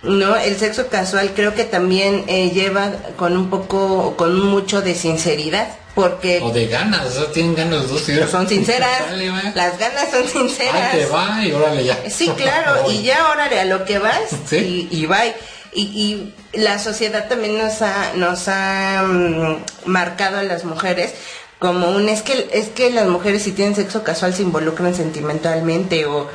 No, 0.03 0.35
el 0.35 0.57
sexo 0.57 0.87
casual 0.87 1.31
creo 1.35 1.53
que 1.53 1.63
también 1.63 2.23
eh, 2.27 2.49
lleva 2.51 2.91
con 3.17 3.37
un 3.37 3.49
poco, 3.49 4.15
con 4.17 4.39
mucho 4.39 4.81
de 4.81 4.95
sinceridad. 4.95 5.77
Porque 5.93 6.39
o 6.41 6.51
de 6.51 6.67
ganas, 6.67 7.05
o 7.05 7.11
sea, 7.11 7.31
tienen 7.33 7.53
ganas 7.53 7.81
los 7.81 7.89
dos. 7.89 8.29
Son 8.31 8.47
sinceras. 8.47 8.89
las 9.55 9.77
ganas 9.77 10.09
son 10.09 10.27
sinceras. 10.27 10.93
te 10.93 11.05
va 11.05 11.45
y 11.45 11.51
órale 11.51 11.83
ya. 11.83 12.09
Sí, 12.09 12.29
claro, 12.29 12.89
y 12.89 13.03
ya 13.03 13.29
órale 13.29 13.59
a 13.59 13.65
lo 13.65 13.83
que 13.83 13.99
vas 13.99 14.31
y, 14.51 14.87
y 14.89 15.05
bye. 15.05 15.35
Y, 15.73 16.35
y, 16.53 16.59
la 16.59 16.79
sociedad 16.79 17.29
también 17.29 17.57
nos 17.57 17.81
ha, 17.81 18.13
nos 18.15 18.47
ha 18.49 19.03
mm, 19.03 19.63
marcado 19.85 20.37
a 20.37 20.43
las 20.43 20.65
mujeres 20.65 21.13
como 21.59 21.91
un 21.91 22.09
es 22.09 22.23
que 22.23 22.49
es 22.53 22.69
que 22.69 22.89
las 22.89 23.07
mujeres 23.07 23.43
si 23.43 23.51
tienen 23.51 23.75
sexo 23.75 24.03
casual 24.03 24.33
se 24.33 24.41
involucran 24.41 24.95
sentimentalmente 24.95 26.07
o, 26.07 26.27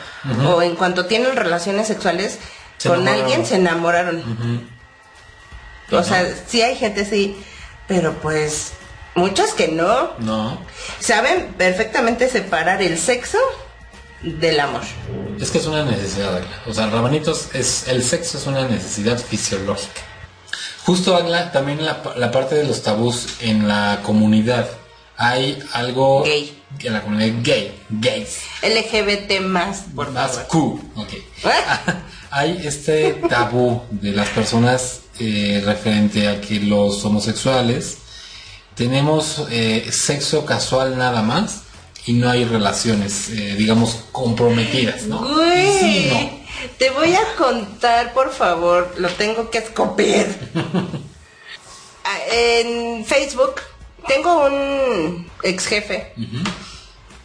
o 0.46 0.62
en 0.62 0.76
cuanto 0.76 1.06
tienen 1.06 1.34
relaciones 1.34 1.88
sexuales 1.88 2.38
con 2.84 3.08
alguien 3.08 3.44
se 3.44 3.56
enamoraron. 3.56 4.22
O 5.90 6.02
sea, 6.02 6.24
sí 6.46 6.62
hay 6.62 6.76
gente 6.76 7.02
así, 7.02 7.36
pero 7.88 8.14
pues 8.14 8.72
muchos 9.16 9.50
que 9.50 9.68
no. 9.68 10.12
No. 10.18 10.60
Saben 11.00 11.54
perfectamente 11.58 12.28
separar 12.28 12.80
el 12.82 12.98
sexo 12.98 13.38
del 14.26 14.60
amor. 14.60 14.82
Es 15.40 15.50
que 15.50 15.58
es 15.58 15.66
una 15.66 15.84
necesidad, 15.84 16.36
Agla. 16.36 16.62
O 16.66 16.72
sea, 16.74 16.88
Rabanitos, 16.88 17.54
es, 17.54 17.88
el 17.88 18.02
sexo 18.02 18.38
es 18.38 18.46
una 18.46 18.66
necesidad 18.66 19.18
fisiológica. 19.18 20.02
Justo, 20.84 21.16
Agla, 21.16 21.52
también 21.52 21.84
la, 21.84 22.02
la 22.16 22.30
parte 22.30 22.54
de 22.54 22.64
los 22.64 22.82
tabús 22.82 23.26
en 23.40 23.68
la 23.68 24.00
comunidad. 24.02 24.68
Hay 25.16 25.62
algo... 25.72 26.22
Gay. 26.24 26.52
En 26.82 26.92
la 26.92 27.02
comunidad 27.02 27.42
gay, 27.42 27.72
gays. 27.88 28.40
LGBT 28.62 29.40
más, 29.40 29.84
por 29.94 30.10
Más 30.10 30.32
favor. 30.32 30.46
Q, 30.48 30.90
ok. 30.96 31.08
Hay 32.30 32.60
este 32.64 33.14
tabú 33.30 33.82
de 33.90 34.10
las 34.10 34.28
personas 34.28 35.00
eh, 35.18 35.62
referente 35.64 36.28
a 36.28 36.40
que 36.40 36.60
los 36.60 37.02
homosexuales 37.04 37.98
tenemos 38.74 39.46
eh, 39.50 39.88
sexo 39.90 40.44
casual 40.44 40.98
nada 40.98 41.22
más 41.22 41.62
y 42.06 42.12
no 42.14 42.30
hay 42.30 42.44
relaciones, 42.44 43.28
eh, 43.30 43.54
digamos, 43.58 44.04
comprometidas, 44.12 45.02
¿no? 45.02 45.18
Güey, 45.34 45.78
Sí, 45.78 46.08
no. 46.10 46.68
te 46.78 46.90
voy 46.90 47.14
a 47.14 47.34
contar, 47.36 48.12
por 48.14 48.32
favor, 48.32 48.94
lo 48.98 49.08
tengo 49.10 49.50
que 49.50 49.58
escopir. 49.58 50.26
Ah, 52.08 52.18
en 52.30 53.04
Facebook 53.04 53.56
tengo 54.06 54.46
un 54.46 55.28
ex 55.42 55.66
jefe. 55.66 56.12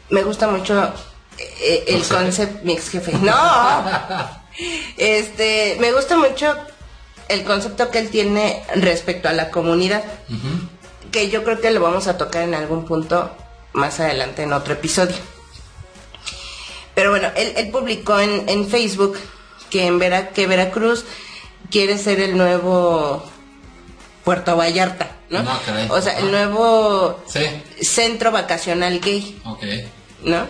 Me 0.09 0.23
gusta 0.23 0.47
mucho 0.47 0.91
eh, 1.38 1.83
el 1.85 1.97
¿Tu 1.97 2.01
jefe? 2.01 2.15
concepto, 2.15 2.59
mi 2.63 2.73
ex 2.73 2.89
jefe. 2.89 3.13
No, 3.21 3.31
este, 4.97 5.77
me 5.79 5.91
gusta 5.91 6.17
mucho 6.17 6.55
el 7.27 7.43
concepto 7.43 7.91
que 7.91 8.00
él 8.00 8.09
tiene 8.09 8.63
respecto 8.75 9.29
a 9.29 9.33
la 9.33 9.51
comunidad. 9.51 10.03
Que 11.11 11.29
yo 11.29 11.43
creo 11.43 11.61
que 11.61 11.69
lo 11.69 11.81
vamos 11.81 12.07
a 12.07 12.17
tocar 12.17 12.41
en 12.41 12.55
algún 12.55 12.83
punto 12.85 13.31
más 13.74 14.00
adelante 14.00 14.44
en 14.44 14.54
otro 14.54 14.74
episodio. 14.74 15.16
Pero 16.96 17.12
bueno, 17.12 17.30
él, 17.36 17.54
él 17.56 17.70
publicó 17.72 18.20
en, 18.20 18.48
en 18.50 18.68
Facebook 18.70 19.18
que 19.70 19.86
en 19.88 19.98
Vera, 20.00 20.30
que 20.30 20.48
Veracruz 20.48 21.06
quiere 21.70 21.98
ser 21.98 22.20
el 22.20 22.36
nuevo 22.38 23.24
Puerto 24.25 24.58
Vallarta, 24.58 25.16
¿no? 25.30 25.42
No, 25.42 25.60
caray. 25.66 25.88
o 25.90 26.01
sea, 26.01 26.20
el 26.20 26.30
nuevo 26.32 27.20
Sí, 27.28 27.40
centro 27.82 28.32
vacacional 28.32 29.00
gay, 29.00 29.40
ok. 29.46 29.63
¿no? 30.24 30.46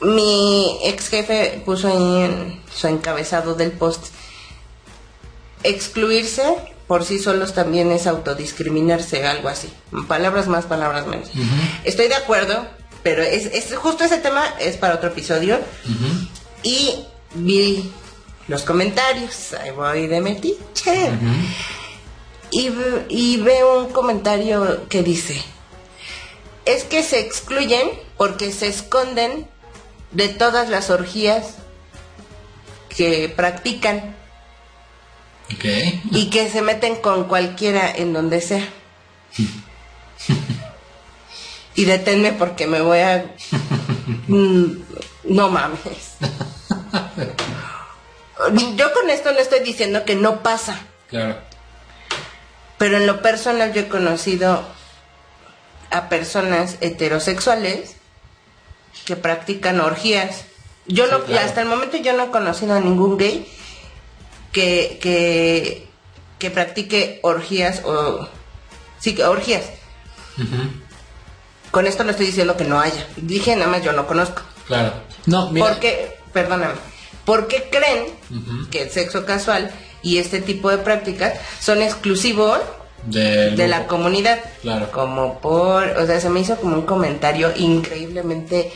Mi 0.00 0.78
ex 0.84 1.08
jefe 1.08 1.62
puso 1.64 1.88
ahí 1.88 2.22
en 2.24 2.62
su 2.72 2.86
encabezado 2.86 3.54
del 3.54 3.72
post, 3.72 4.06
excluirse 5.62 6.73
por 6.86 7.04
sí 7.04 7.18
solos 7.18 7.54
también 7.54 7.90
es 7.92 8.06
autodiscriminarse, 8.06 9.26
algo 9.26 9.48
así. 9.48 9.72
Palabras 10.08 10.46
más, 10.48 10.66
palabras 10.66 11.06
menos. 11.06 11.30
Estoy 11.84 12.08
de 12.08 12.14
acuerdo, 12.14 12.66
pero 13.02 13.22
es, 13.22 13.46
es 13.46 13.74
justo 13.76 14.04
ese 14.04 14.18
tema 14.18 14.44
es 14.60 14.76
para 14.76 14.94
otro 14.96 15.08
episodio. 15.08 15.58
Y 16.62 16.94
vi 17.34 17.90
los 18.48 18.62
comentarios, 18.62 19.54
ahí 19.54 19.70
voy 19.70 20.06
de 20.06 20.20
metiche. 20.20 21.10
y, 22.50 22.68
ve- 22.68 23.06
y 23.08 23.36
veo 23.38 23.84
un 23.84 23.90
comentario 23.92 24.86
que 24.88 25.02
dice, 25.02 25.42
es 26.66 26.84
que 26.84 27.02
se 27.02 27.20
excluyen 27.20 27.90
porque 28.16 28.52
se 28.52 28.68
esconden 28.68 29.48
de 30.12 30.28
todas 30.28 30.68
las 30.68 30.90
orgías 30.90 31.54
que 32.88 33.28
practican 33.34 34.14
Y 36.10 36.30
que 36.30 36.48
se 36.50 36.62
meten 36.62 36.96
con 36.96 37.24
cualquiera 37.24 37.90
en 37.90 38.12
donde 38.12 38.40
sea. 38.40 38.66
y 41.74 41.84
deténme 41.84 42.32
porque 42.32 42.66
me 42.66 42.80
voy 42.80 42.98
a... 42.98 43.34
Mm, 44.28 44.64
no 45.24 45.48
mames. 45.50 46.16
Yo 48.76 48.92
con 48.92 49.10
esto 49.10 49.32
no 49.32 49.38
estoy 49.38 49.60
diciendo 49.60 50.04
que 50.04 50.16
no 50.16 50.42
pasa, 50.42 50.78
Claro. 51.08 51.36
pero 52.78 52.96
en 52.96 53.06
lo 53.06 53.22
personal 53.22 53.72
yo 53.72 53.82
he 53.82 53.88
conocido 53.88 54.64
a 55.90 56.08
personas 56.08 56.76
heterosexuales 56.80 57.94
que 59.06 59.16
practican 59.16 59.80
orgías. 59.80 60.44
Yo 60.86 61.04
Sí, 61.06 61.10
no, 61.12 61.24
claro. 61.24 61.46
hasta 61.46 61.62
el 61.62 61.68
momento 61.68 61.96
yo 61.98 62.12
no 62.14 62.24
he 62.24 62.30
conocido 62.30 62.74
a 62.74 62.80
ningún 62.80 63.16
gay 63.16 63.48
que, 64.54 64.98
que, 65.02 65.86
que 66.38 66.50
practique 66.50 67.18
orgías 67.22 67.82
o 67.84 68.26
sí, 68.98 69.14
que 69.14 69.24
orgías. 69.24 69.64
Con 71.70 71.86
esto 71.86 72.04
no 72.04 72.12
estoy 72.12 72.26
diciendo 72.26 72.56
que 72.56 72.64
no 72.64 72.80
haya. 72.80 73.06
Dije 73.16 73.54
nada 73.56 73.70
más 73.70 73.82
yo 73.84 73.92
no 73.92 74.06
conozco. 74.06 74.42
Claro. 74.66 74.94
No, 75.26 75.50
mira. 75.50 75.66
Porque, 75.66 76.16
perdóname, 76.32 76.74
porque 77.26 77.68
creen 77.70 78.06
que 78.70 78.82
el 78.82 78.90
sexo 78.90 79.26
casual 79.26 79.70
y 80.02 80.18
este 80.18 80.40
tipo 80.40 80.70
de 80.70 80.78
prácticas 80.78 81.34
son 81.60 81.82
exclusivos 81.82 82.60
Del 83.04 83.56
de 83.56 83.68
la 83.68 83.86
comunidad. 83.86 84.38
Claro. 84.62 84.90
Como 84.92 85.40
por, 85.40 85.84
o 85.98 86.06
sea, 86.06 86.20
se 86.20 86.30
me 86.30 86.40
hizo 86.40 86.56
como 86.56 86.76
un 86.76 86.86
comentario 86.86 87.52
increíblemente 87.56 88.72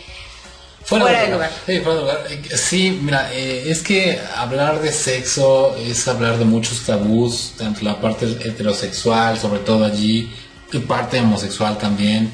fuera, 0.89 1.23
de 1.23 1.33
lugar. 1.33 1.51
Sí, 1.67 1.81
fuera 1.81 1.95
de 1.95 2.01
lugar. 2.01 2.27
Sí, 2.55 2.99
mira, 3.03 3.33
eh, 3.33 3.71
es 3.71 3.83
que 3.83 4.19
hablar 4.37 4.81
de 4.81 4.93
sexo 4.93 5.77
es 5.77 6.09
hablar 6.09 6.39
de 6.39 6.45
muchos 6.45 6.85
tabús, 6.85 7.53
tanto 7.57 7.83
la 7.83 8.01
parte 8.01 8.27
heterosexual, 8.27 9.39
sobre 9.39 9.61
todo 9.61 9.85
allí, 9.85 10.31
y 10.73 10.79
parte 10.79 11.21
homosexual 11.21 11.79
también. 11.79 12.33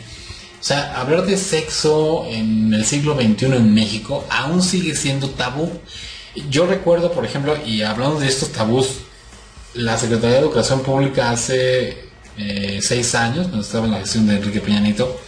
O 0.61 0.67
sea, 0.67 0.99
hablar 0.99 1.27
de 1.27 1.37
sexo 1.37 2.27
en 2.31 2.73
el 2.73 2.87
siglo 2.87 3.15
XXI 3.15 3.47
en 3.47 3.75
México 3.75 4.25
aún 4.31 4.63
sigue 4.63 4.95
siendo 4.95 5.29
tabú. 5.31 5.71
Yo 6.49 6.67
recuerdo, 6.67 7.13
por 7.13 7.25
ejemplo, 7.25 7.57
y 7.67 7.83
hablando 7.83 8.19
de 8.19 8.29
estos 8.29 8.51
tabús, 8.51 9.01
la 9.75 9.99
Secretaría 9.99 10.37
de 10.37 10.43
Educación 10.43 10.81
Pública 10.81 11.31
hace 11.31 12.05
eh, 12.39 12.79
seis 12.81 13.15
años, 13.15 13.49
cuando 13.49 13.61
estaba 13.61 13.87
en 13.87 13.93
la 13.93 13.99
gestión 13.99 14.27
de 14.27 14.37
Enrique 14.37 14.61
Peña 14.61 14.81
Nieto, 14.81 15.21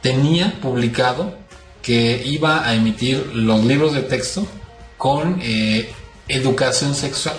tenía 0.00 0.60
publicado 0.60 1.37
que 1.82 2.22
iba 2.24 2.66
a 2.66 2.74
emitir 2.74 3.30
los 3.34 3.64
libros 3.64 3.94
de 3.94 4.02
texto 4.02 4.46
con 4.96 5.38
eh, 5.42 5.90
educación 6.28 6.94
sexual. 6.94 7.36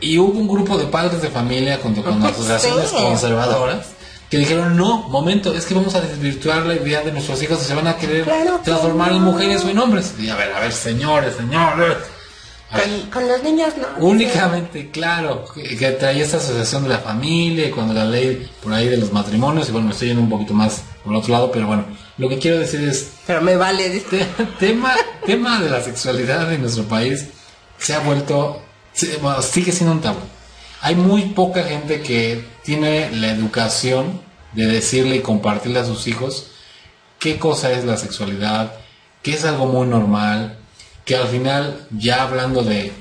Y 0.00 0.18
hubo 0.18 0.38
un 0.38 0.48
grupo 0.48 0.78
de 0.78 0.86
padres 0.86 1.20
de 1.22 1.28
familia 1.28 1.78
junto 1.82 2.02
con 2.02 2.22
asociaciones 2.24 2.90
conservadoras 2.90 3.88
que 4.30 4.38
dijeron, 4.38 4.76
no, 4.76 5.08
momento, 5.08 5.52
es 5.54 5.66
que 5.66 5.74
vamos 5.74 5.94
a 5.96 6.00
desvirtuar 6.00 6.64
la 6.64 6.74
idea 6.76 7.02
de 7.02 7.10
nuestros 7.10 7.42
hijos 7.42 7.60
y 7.62 7.64
se 7.64 7.74
van 7.74 7.88
a 7.88 7.96
querer 7.96 8.24
Claro 8.24 8.60
transformar 8.62 9.10
en 9.10 9.24
no. 9.24 9.32
mujeres 9.32 9.64
o 9.64 9.68
en 9.68 9.78
hombres. 9.78 10.14
Y 10.20 10.28
a 10.28 10.36
ver, 10.36 10.52
a 10.52 10.60
ver, 10.60 10.72
señores, 10.72 11.34
señores. 11.34 11.96
Ver, 12.72 12.84
Con, 12.84 13.10
con 13.10 13.28
los 13.28 13.42
niños 13.42 13.74
no. 13.76 14.06
Únicamente, 14.06 14.90
claro, 14.90 15.44
que, 15.52 15.76
que 15.76 15.90
traía 15.92 16.22
esta 16.22 16.36
asociación 16.36 16.84
de 16.84 16.90
la 16.90 16.98
familia 16.98 17.66
y 17.66 17.70
cuando 17.72 17.92
la 17.92 18.04
ley 18.04 18.48
por 18.62 18.72
ahí 18.72 18.88
de 18.88 18.98
los 18.98 19.12
matrimonios, 19.12 19.68
y 19.68 19.72
bueno, 19.72 19.88
me 19.88 19.92
estoy 19.92 20.08
yendo 20.08 20.22
un 20.22 20.30
poquito 20.30 20.54
más 20.54 20.82
por 21.02 21.12
el 21.12 21.18
otro 21.18 21.32
lado, 21.32 21.50
pero 21.50 21.66
bueno, 21.66 21.84
lo 22.20 22.28
que 22.28 22.38
quiero 22.38 22.58
decir 22.58 22.80
es, 22.88 23.12
Pero 23.26 23.40
me 23.40 23.56
vale. 23.56 24.02
tema, 24.58 24.94
tema 25.26 25.60
de 25.60 25.70
la 25.70 25.82
sexualidad 25.82 26.52
en 26.52 26.60
nuestro 26.60 26.84
país 26.84 27.26
se 27.78 27.94
ha 27.94 28.00
vuelto, 28.00 28.62
bueno, 29.22 29.40
sigue 29.42 29.72
siendo 29.72 29.92
un 29.94 30.00
tabú. 30.00 30.18
Hay 30.82 30.94
muy 30.94 31.22
poca 31.30 31.64
gente 31.64 32.00
que 32.02 32.44
tiene 32.62 33.10
la 33.10 33.30
educación 33.30 34.20
de 34.52 34.66
decirle 34.66 35.16
y 35.16 35.20
compartirle 35.20 35.78
a 35.80 35.84
sus 35.84 36.06
hijos 36.06 36.48
qué 37.18 37.38
cosa 37.38 37.72
es 37.72 37.84
la 37.84 37.96
sexualidad, 37.96 38.74
que 39.22 39.32
es 39.34 39.44
algo 39.44 39.66
muy 39.66 39.86
normal, 39.86 40.58
que 41.04 41.16
al 41.16 41.28
final, 41.28 41.86
ya 41.90 42.22
hablando 42.22 42.62
de 42.62 42.92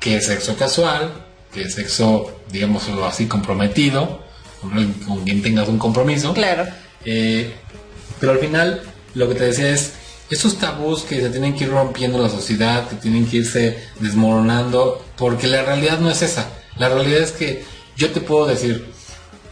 qué 0.00 0.16
es 0.16 0.26
sexo 0.26 0.56
casual, 0.56 1.12
qué 1.52 1.62
es 1.62 1.74
sexo, 1.74 2.32
digámoslo 2.50 3.04
así, 3.06 3.26
comprometido, 3.26 4.22
con 4.60 5.24
quien 5.24 5.42
tengas 5.42 5.68
un 5.68 5.78
compromiso, 5.78 6.32
Claro. 6.34 6.64
eh, 7.04 7.54
pero 8.20 8.32
al 8.32 8.38
final, 8.38 8.82
lo 9.14 9.28
que 9.28 9.34
te 9.34 9.44
decía 9.44 9.70
es, 9.70 9.92
esos 10.30 10.58
tabús 10.58 11.02
que 11.02 11.20
se 11.20 11.30
tienen 11.30 11.54
que 11.54 11.64
ir 11.64 11.70
rompiendo 11.70 12.18
en 12.18 12.24
la 12.24 12.30
sociedad, 12.30 12.88
que 12.88 12.96
tienen 12.96 13.26
que 13.26 13.38
irse 13.38 13.78
desmoronando, 14.00 15.04
porque 15.16 15.46
la 15.46 15.62
realidad 15.62 15.98
no 15.98 16.10
es 16.10 16.22
esa. 16.22 16.48
La 16.78 16.88
realidad 16.88 17.20
es 17.20 17.32
que 17.32 17.64
yo 17.96 18.10
te 18.10 18.20
puedo 18.20 18.46
decir, 18.46 18.92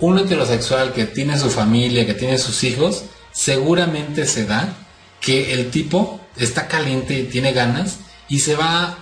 un 0.01 0.19
heterosexual 0.19 0.93
que 0.93 1.07
tiene 1.07 1.39
su 1.39 1.51
familia, 1.51 2.07
que 2.07 2.15
tiene 2.15 2.39
sus 2.39 2.65
hijos, 2.65 3.05
seguramente 3.33 4.27
se 4.27 4.45
da 4.47 4.75
que 5.21 5.55
el 5.55 5.71
tipo 5.71 6.21
está 6.37 6.69
caliente 6.69 7.19
y 7.19 7.25
tiene 7.25 7.53
ganas 7.53 7.99
y 8.29 8.41
se 8.41 8.57
va 8.57 8.99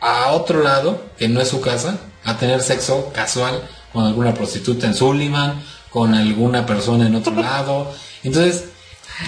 a 0.00 0.30
otro 0.30 0.62
lado, 0.62 1.04
que 1.18 1.28
no 1.28 1.40
es 1.40 1.48
su 1.48 1.60
casa, 1.60 1.98
a 2.24 2.38
tener 2.38 2.62
sexo 2.62 3.12
casual 3.12 3.68
con 3.92 4.04
alguna 4.04 4.32
prostituta 4.32 4.86
en 4.86 4.94
Sullivan, 4.94 5.62
con 5.90 6.14
alguna 6.14 6.64
persona 6.64 7.06
en 7.06 7.16
otro 7.16 7.34
lado. 7.40 7.92
Entonces, 8.22 8.64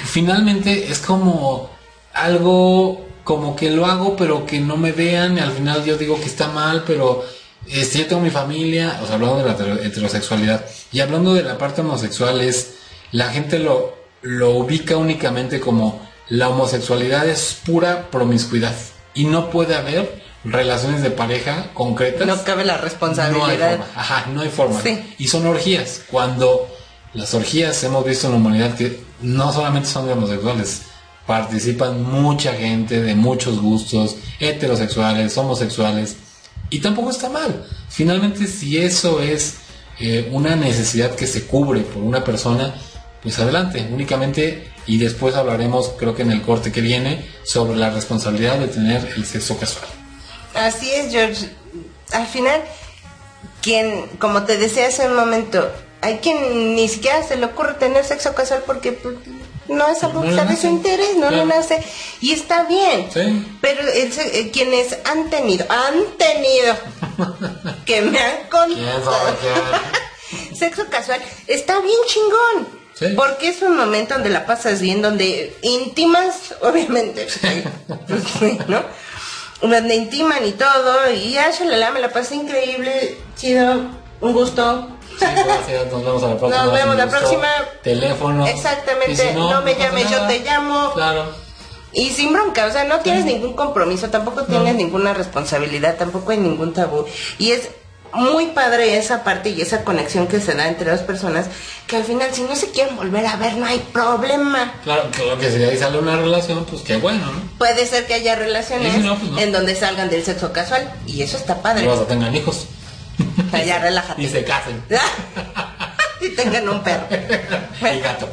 finalmente 0.05 0.91
es 0.91 0.99
como 0.99 1.71
algo 2.13 3.07
como 3.25 3.55
que 3.57 3.71
lo 3.71 3.87
hago 3.87 4.17
pero 4.17 4.47
que 4.47 4.61
no 4.61 4.77
me 4.77 4.93
vean 4.93 5.39
y 5.39 5.41
al 5.41 5.53
final 5.53 5.85
yo 5.85 5.97
digo 5.97 6.19
que 6.19 6.27
está 6.27 6.49
mal, 6.49 6.85
pero 6.87 7.25
este, 7.69 7.99
yo 8.01 8.07
tengo 8.07 8.21
mi 8.23 8.31
familia, 8.31 8.99
o 9.03 9.07
sea, 9.07 9.15
hablando 9.15 9.39
de 9.39 9.45
la 9.45 9.53
hetero- 9.57 9.81
heterosexualidad 9.83 10.65
y 10.91 11.01
hablando 11.01 11.33
de 11.35 11.43
la 11.45 11.59
parte 11.59 11.81
homosexual 11.83 12.41
es, 12.41 12.75
la 13.13 13.31
gente 13.31 13.59
lo, 13.59 13.97
lo 14.23 14.51
ubica 14.51 14.97
únicamente 14.97 15.61
como 15.61 16.01
la 16.29 16.49
homosexualidad 16.49 17.29
es 17.29 17.59
pura 17.65 18.11
promiscuidad 18.11 18.75
y 19.15 19.25
no 19.25 19.51
puede 19.51 19.77
haber 19.77 20.23
relaciones 20.45 21.03
de 21.03 21.11
pareja 21.11 21.67
concretas. 21.75 22.27
No 22.27 22.43
cabe 22.43 22.65
la 22.65 22.77
responsabilidad. 22.79 23.47
No 23.47 23.47
hay 23.53 23.59
forma. 23.59 23.87
Ajá, 23.95 24.27
no 24.33 24.41
hay 24.41 24.49
forma. 24.49 24.81
Y 25.19 25.29
son 25.29 25.47
orgías. 25.47 26.01
Cuando 26.11 26.67
las 27.15 27.35
orgías 27.35 27.83
hemos 27.85 28.05
visto 28.05 28.27
en 28.27 28.33
la 28.33 28.39
humanidad 28.39 28.77
que 28.77 29.01
no 29.21 29.53
solamente 29.53 29.89
son 29.89 30.07
de 30.07 30.15
homosexuales, 30.15 30.83
participan 31.27 32.03
mucha 32.03 32.55
gente 32.55 33.01
de 33.01 33.15
muchos 33.15 33.61
gustos, 33.61 34.17
heterosexuales, 34.41 35.37
homosexuales, 35.37 36.17
y 36.71 36.81
tampoco 36.81 37.11
está 37.11 37.29
mal. 37.29 37.67
Finalmente, 37.89 38.47
si 38.47 38.79
eso 38.79 39.21
es 39.21 39.57
eh, 40.01 40.29
una 40.33 40.57
necesidad 40.57 41.15
que 41.15 41.27
se 41.27 41.47
cubre 41.47 41.83
por 41.83 42.03
una 42.03 42.25
persona, 42.25 42.75
pues 43.23 43.39
adelante, 43.39 43.87
únicamente, 43.93 44.73
y 44.87 44.99
después 44.99 45.37
hablaremos, 45.37 45.91
creo 45.99 46.15
que 46.15 46.23
en 46.23 46.33
el 46.33 46.43
corte 46.43 46.73
que 46.73 46.81
viene, 46.81 47.29
sobre 47.45 47.77
la 47.77 47.91
responsabilidad 47.91 48.59
de 48.59 48.69
tener 48.69 49.13
el 49.17 49.27
sexo 49.27 49.57
casual. 49.59 49.87
Así 50.55 50.91
es, 50.91 51.13
George. 51.13 51.51
Al 52.13 52.27
final, 52.27 52.63
quien, 53.61 54.07
como 54.19 54.43
te 54.45 54.57
decía 54.57 54.89
hace 54.89 55.07
un 55.07 55.15
momento, 55.15 55.71
hay 56.03 56.19
quien 56.19 56.75
ni 56.75 56.89
siquiera 56.89 57.23
se 57.23 57.37
le 57.37 57.47
ocurre 57.47 57.75
tener 57.75 58.05
sexo 58.05 58.35
casual 58.35 58.65
porque 58.67 58.93
pues, 58.93 59.17
no 59.69 59.89
es 59.89 60.03
algo 60.03 60.23
que 60.23 60.35
sea 60.35 60.45
de 60.45 60.57
su 60.57 60.67
interés, 60.67 61.17
no 61.17 61.31
lo 61.31 61.47
nace. 61.47 61.83
Y 62.21 62.33
está 62.33 62.65
bien. 62.65 63.09
Pero 63.61 63.83
eh, 63.89 64.51
quienes 64.53 64.99
han 65.05 65.31
tenido, 65.31 65.65
han 65.69 66.05
tenido, 66.19 66.75
que 67.87 68.03
me 68.03 68.19
han 68.19 68.49
contado, 68.51 69.13
sexo 70.55 70.87
casual, 70.91 71.21
está 71.47 71.81
bien 71.81 71.99
chingón. 72.07 72.83
Porque 73.17 73.49
es 73.49 73.63
un 73.63 73.77
momento 73.77 74.15
donde 74.15 74.31
la 74.31 74.47
pasas 74.47 74.81
bien, 74.81 75.03
donde 75.03 75.57
intimas, 75.63 76.55
obviamente, 76.61 77.27
pues, 78.39 78.69
¿no? 78.69 78.83
Donde 79.61 79.95
intiman 79.95 80.45
y 80.47 80.53
todo, 80.53 81.11
y 81.11 81.33
ya, 81.33 81.51
la 81.65 81.91
me 81.91 82.01
la 82.01 82.13
pasé 82.13 82.37
increíble, 82.37 83.17
chido, 83.37 84.02
un 84.23 84.33
gusto, 84.33 84.89
nos 85.91 86.05
vemos 86.05 86.23
a 86.23 86.29
la 86.29 86.37
próxima. 86.37 86.65
Nos 86.65 86.73
vemos 86.73 86.97
la 86.97 87.09
próxima. 87.09 87.49
Teléfono. 87.83 88.47
Exactamente. 88.47 89.35
no, 89.35 89.63
me 89.63 89.75
llames, 89.75 90.11
yo 90.11 90.27
te 90.27 90.39
llamo. 90.41 90.93
Claro. 90.95 91.27
Y 91.93 92.09
sin 92.11 92.33
bronca, 92.33 92.67
o 92.67 92.73
sea, 92.73 92.85
no 92.85 93.01
tienes 93.01 93.27
ningún 93.27 93.53
compromiso, 93.53 94.09
tampoco 94.09 94.45
tienes 94.45 94.75
ninguna 94.77 95.13
responsabilidad, 95.13 95.97
tampoco 95.97 96.31
hay 96.31 96.39
ningún 96.39 96.73
tabú. 96.73 97.05
Y 97.39 97.51
es 97.51 97.69
muy 98.15 98.47
padre 98.47 98.97
esa 98.97 99.25
parte 99.25 99.51
y 99.51 99.61
esa 99.61 99.85
conexión 99.85 100.27
que 100.27 100.41
se 100.41 100.55
da 100.55 100.69
entre 100.69 100.91
dos 100.91 101.01
personas, 101.01 101.47
que 101.87 101.97
al 101.97 102.05
final 102.05 102.29
si 102.33 102.43
no 102.43 102.57
se 102.57 102.71
quieren 102.71 102.97
volver 102.97 103.27
a 103.27 103.37
ver 103.37 103.57
no 103.57 103.67
hay 103.67 103.79
problema. 103.79 104.73
Claro, 104.85 105.11
claro 105.11 105.39
que 105.39 105.51
si 105.51 105.63
ahí 105.63 105.77
sale 105.77 105.99
una 105.99 106.17
relación, 106.17 106.65
pues 106.65 106.81
qué 106.81 106.97
bueno, 106.97 107.27
¿no? 107.27 107.59
Puede 107.59 107.87
ser 107.87 108.07
que 108.07 108.15
haya 108.15 108.37
relaciones 108.37 108.95
pues 108.95 109.43
en 109.43 109.53
donde 109.53 109.75
salgan 109.75 110.09
del 110.09 110.25
sexo 110.25 110.51
casual 110.53 110.91
y 111.07 111.21
eso 111.21 111.37
está 111.37 111.61
padre. 111.61 111.85
Y 111.85 111.89
vas 111.89 112.01
a 112.01 112.07
tener 112.07 112.35
hijos. 112.35 112.67
Ya 113.53 113.79
relájate. 113.79 114.23
Y 114.23 114.29
se 114.29 114.45
casen. 114.45 114.83
y 116.21 116.29
tengan 116.31 116.69
un 116.69 116.83
perro. 116.83 117.07
y 117.95 118.01
gato. 118.01 118.29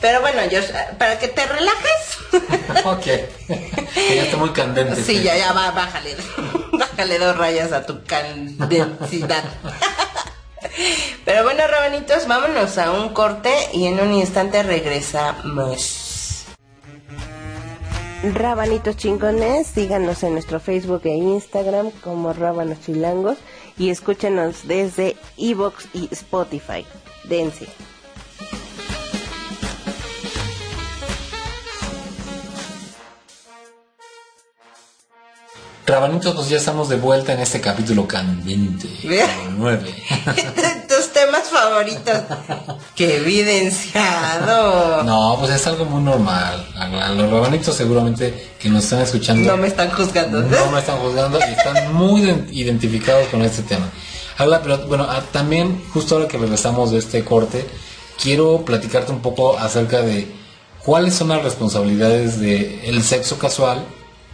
Pero 0.00 0.20
bueno, 0.20 0.44
yo, 0.50 0.60
para 0.98 1.18
que 1.18 1.28
te 1.28 1.46
relajes. 1.46 2.18
ok. 2.84 3.06
ya 3.96 4.22
está 4.22 4.36
muy 4.36 4.50
candente. 4.50 5.02
Sí, 5.02 5.22
ya, 5.22 5.36
ya, 5.36 5.52
va, 5.52 5.70
bájale. 5.72 6.16
Bájale 6.72 7.18
dos 7.18 7.36
rayas 7.36 7.72
a 7.72 7.84
tu 7.84 8.04
candensidad. 8.04 9.44
Pero 11.24 11.44
bueno, 11.44 11.66
rabanitos, 11.66 12.26
vámonos 12.26 12.78
a 12.78 12.92
un 12.92 13.10
corte 13.10 13.52
y 13.72 13.86
en 13.86 14.00
un 14.00 14.14
instante 14.14 14.62
regresamos. 14.62 16.01
Rabanitos 18.22 18.96
chingones, 18.96 19.66
síganos 19.66 20.22
en 20.22 20.34
nuestro 20.34 20.60
Facebook 20.60 21.02
e 21.04 21.16
Instagram 21.16 21.90
como 22.02 22.32
Rábanos 22.32 22.80
Chilangos 22.80 23.38
y 23.76 23.90
escúchenos 23.90 24.68
desde 24.68 25.16
Evox 25.36 25.88
y 25.92 26.08
Spotify. 26.12 26.86
Dense. 27.24 27.66
Rabanitos, 35.84 36.34
pues 36.36 36.48
ya 36.48 36.58
estamos 36.58 36.88
de 36.88 36.96
vuelta 36.96 37.32
en 37.32 37.40
este 37.40 37.60
capítulo 37.60 38.06
candente, 38.06 38.88
9. 39.56 39.94
Tus 40.88 41.12
temas 41.12 41.50
favoritos. 41.62 42.14
¡Qué 42.94 43.16
evidenciado! 43.18 45.02
No, 45.04 45.36
pues 45.38 45.52
es 45.52 45.66
algo 45.66 45.84
muy 45.84 46.02
normal. 46.02 46.66
A 46.76 47.10
los 47.10 47.30
rabanitos 47.30 47.74
seguramente 47.74 48.52
que 48.58 48.68
nos 48.68 48.84
están 48.84 49.00
escuchando. 49.00 49.50
No 49.50 49.56
me 49.56 49.68
están 49.68 49.90
juzgando. 49.90 50.42
No 50.42 50.70
me 50.70 50.78
están 50.78 50.98
juzgando 50.98 51.38
y 51.38 51.52
están 51.52 51.94
muy 51.94 52.22
identificados 52.50 53.28
con 53.28 53.42
este 53.42 53.62
tema. 53.62 53.88
Habla, 54.38 54.62
pero 54.62 54.86
bueno, 54.86 55.06
ah, 55.08 55.22
también 55.30 55.82
justo 55.92 56.16
ahora 56.16 56.28
que 56.28 56.38
regresamos 56.38 56.90
de 56.90 56.98
este 56.98 57.24
corte, 57.24 57.66
quiero 58.20 58.64
platicarte 58.64 59.12
un 59.12 59.20
poco 59.20 59.58
acerca 59.58 60.02
de 60.02 60.26
cuáles 60.84 61.14
son 61.14 61.28
las 61.28 61.42
responsabilidades 61.42 62.40
del 62.40 62.80
el 62.84 63.02
sexo 63.02 63.38
casual 63.38 63.84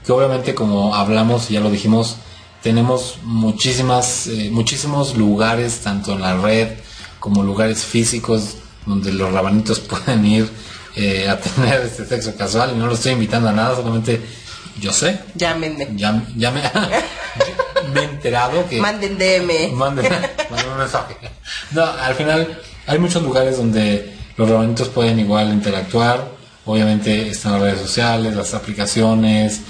que 0.05 0.13
obviamente 0.13 0.55
como 0.55 0.95
hablamos 0.95 1.51
y 1.51 1.55
ya 1.55 1.61
lo 1.61 1.71
dijimos, 1.71 2.17
tenemos 2.63 3.19
muchísimas, 3.23 4.27
eh, 4.29 4.49
muchísimos 4.51 5.17
lugares, 5.17 5.81
tanto 5.81 6.13
en 6.13 6.23
la 6.23 6.37
red 6.37 6.69
como 7.19 7.43
lugares 7.43 7.85
físicos, 7.85 8.57
donde 8.87 9.13
los 9.13 9.33
rabanitos 9.33 9.81
pueden 9.81 10.25
ir 10.25 10.49
eh, 10.97 11.29
a 11.29 11.39
tener 11.39 11.83
este 11.83 12.07
sexo 12.07 12.37
casual. 12.37 12.73
Y 12.75 12.79
no 12.79 12.87
lo 12.87 12.95
estoy 12.95 13.13
invitando 13.13 13.49
a 13.49 13.53
nada, 13.53 13.77
solamente 13.77 14.21
yo 14.81 14.93
sé. 14.93 15.21
Llámenme. 15.35 15.89
Ya, 15.97 16.23
ya 16.37 16.51
me, 16.51 16.63
me, 17.95 18.01
he 18.01 18.05
enterado 18.05 18.69
que... 18.69 18.81
Manden 18.81 19.19
DM. 19.19 19.73
Manden, 19.73 20.07
un 20.07 20.79
mensaje. 20.79 21.17
No, 21.73 21.85
al 21.85 22.15
final 22.15 22.61
hay 22.87 22.99
muchos 22.99 23.23
lugares 23.23 23.57
donde 23.57 24.15
los 24.37 24.49
rabanitos 24.49 24.89
pueden 24.89 25.19
igual 25.19 25.53
interactuar. 25.53 26.29
Obviamente 26.65 27.29
están 27.29 27.53
las 27.53 27.63
redes 27.63 27.81
sociales, 27.81 28.35
las 28.35 28.53
aplicaciones, 28.55 29.63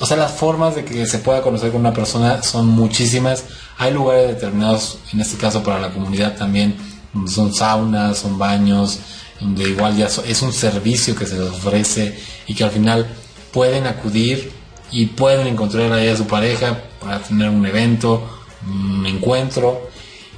o 0.00 0.06
sea, 0.06 0.16
las 0.16 0.32
formas 0.32 0.76
de 0.76 0.84
que 0.84 1.06
se 1.06 1.18
pueda 1.18 1.42
conocer 1.42 1.72
con 1.72 1.80
una 1.80 1.92
persona 1.92 2.42
son 2.42 2.68
muchísimas. 2.68 3.44
Hay 3.78 3.92
lugares 3.92 4.28
determinados, 4.28 4.98
en 5.12 5.20
este 5.20 5.36
caso 5.36 5.62
para 5.62 5.78
la 5.78 5.90
comunidad 5.90 6.36
también, 6.36 6.76
donde 7.12 7.30
son 7.30 7.54
saunas, 7.54 8.18
son 8.18 8.36
baños, 8.36 8.98
donde 9.40 9.68
igual 9.68 9.96
ya 9.96 10.06
es 10.06 10.42
un 10.42 10.52
servicio 10.52 11.14
que 11.14 11.26
se 11.26 11.38
les 11.38 11.48
ofrece 11.48 12.18
y 12.46 12.54
que 12.54 12.64
al 12.64 12.70
final 12.70 13.06
pueden 13.52 13.86
acudir 13.86 14.50
y 14.90 15.06
pueden 15.06 15.46
encontrar 15.46 15.92
ahí 15.92 16.08
a 16.08 16.16
su 16.16 16.26
pareja 16.26 16.82
para 17.00 17.20
tener 17.20 17.50
un 17.50 17.64
evento, 17.66 18.28
un 18.66 19.06
encuentro. 19.06 19.90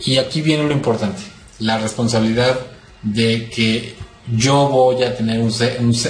Y 0.05 0.19
aquí 0.19 0.43
viene 0.43 0.65
lo 0.65 0.73
importante, 0.73 1.23
la 1.59 1.79
responsabilidad 1.79 2.59
de 3.03 3.49
que 3.49 3.95
yo 4.31 4.69
voy 4.69 5.03
a 5.03 5.17
tener 5.17 5.41
un, 5.41 5.53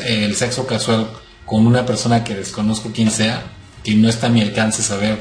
el 0.07 0.35
sexo 0.35 0.67
casual 0.67 1.09
con 1.47 1.67
una 1.67 1.87
persona 1.87 2.25
que 2.25 2.35
desconozco 2.35 2.91
quién 2.93 3.11
sea, 3.11 3.43
que 3.83 3.95
no 3.95 4.09
está 4.09 4.27
a 4.27 4.31
mi 4.31 4.41
alcance 4.41 4.83
saber 4.83 5.19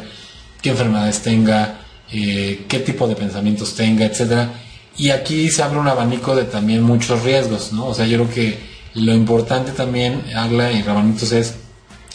qué 0.61 0.71
enfermedades 0.71 1.21
tenga, 1.21 1.79
eh, 2.11 2.65
qué 2.67 2.79
tipo 2.79 3.07
de 3.07 3.15
pensamientos 3.15 3.75
tenga, 3.75 4.05
etcétera. 4.05 4.53
Y 4.97 5.11
aquí 5.11 5.49
se 5.49 5.63
abre 5.63 5.79
un 5.79 5.87
abanico 5.87 6.35
de 6.35 6.43
también 6.43 6.83
muchos 6.83 7.23
riesgos, 7.23 7.71
¿no? 7.71 7.87
O 7.87 7.93
sea, 7.93 8.05
yo 8.05 8.17
creo 8.17 8.29
que 8.33 8.59
lo 8.95 9.13
importante 9.13 9.71
también, 9.71 10.23
Agla 10.35 10.71
y 10.71 10.81
Rabanitos, 10.81 11.31
es 11.31 11.55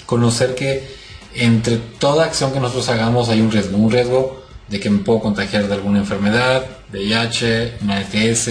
conocer 0.06 0.54
que 0.54 0.86
entre 1.34 1.78
toda 1.98 2.24
acción 2.24 2.52
que 2.52 2.60
nosotros 2.60 2.88
hagamos 2.88 3.28
hay 3.28 3.40
un 3.40 3.50
riesgo, 3.50 3.76
un 3.76 3.90
riesgo 3.90 4.44
de 4.68 4.80
que 4.80 4.90
me 4.90 4.98
puedo 4.98 5.20
contagiar 5.20 5.66
de 5.66 5.74
alguna 5.74 5.98
enfermedad, 6.00 6.64
VIH, 6.92 7.78
una 7.82 8.00
ETS, 8.00 8.48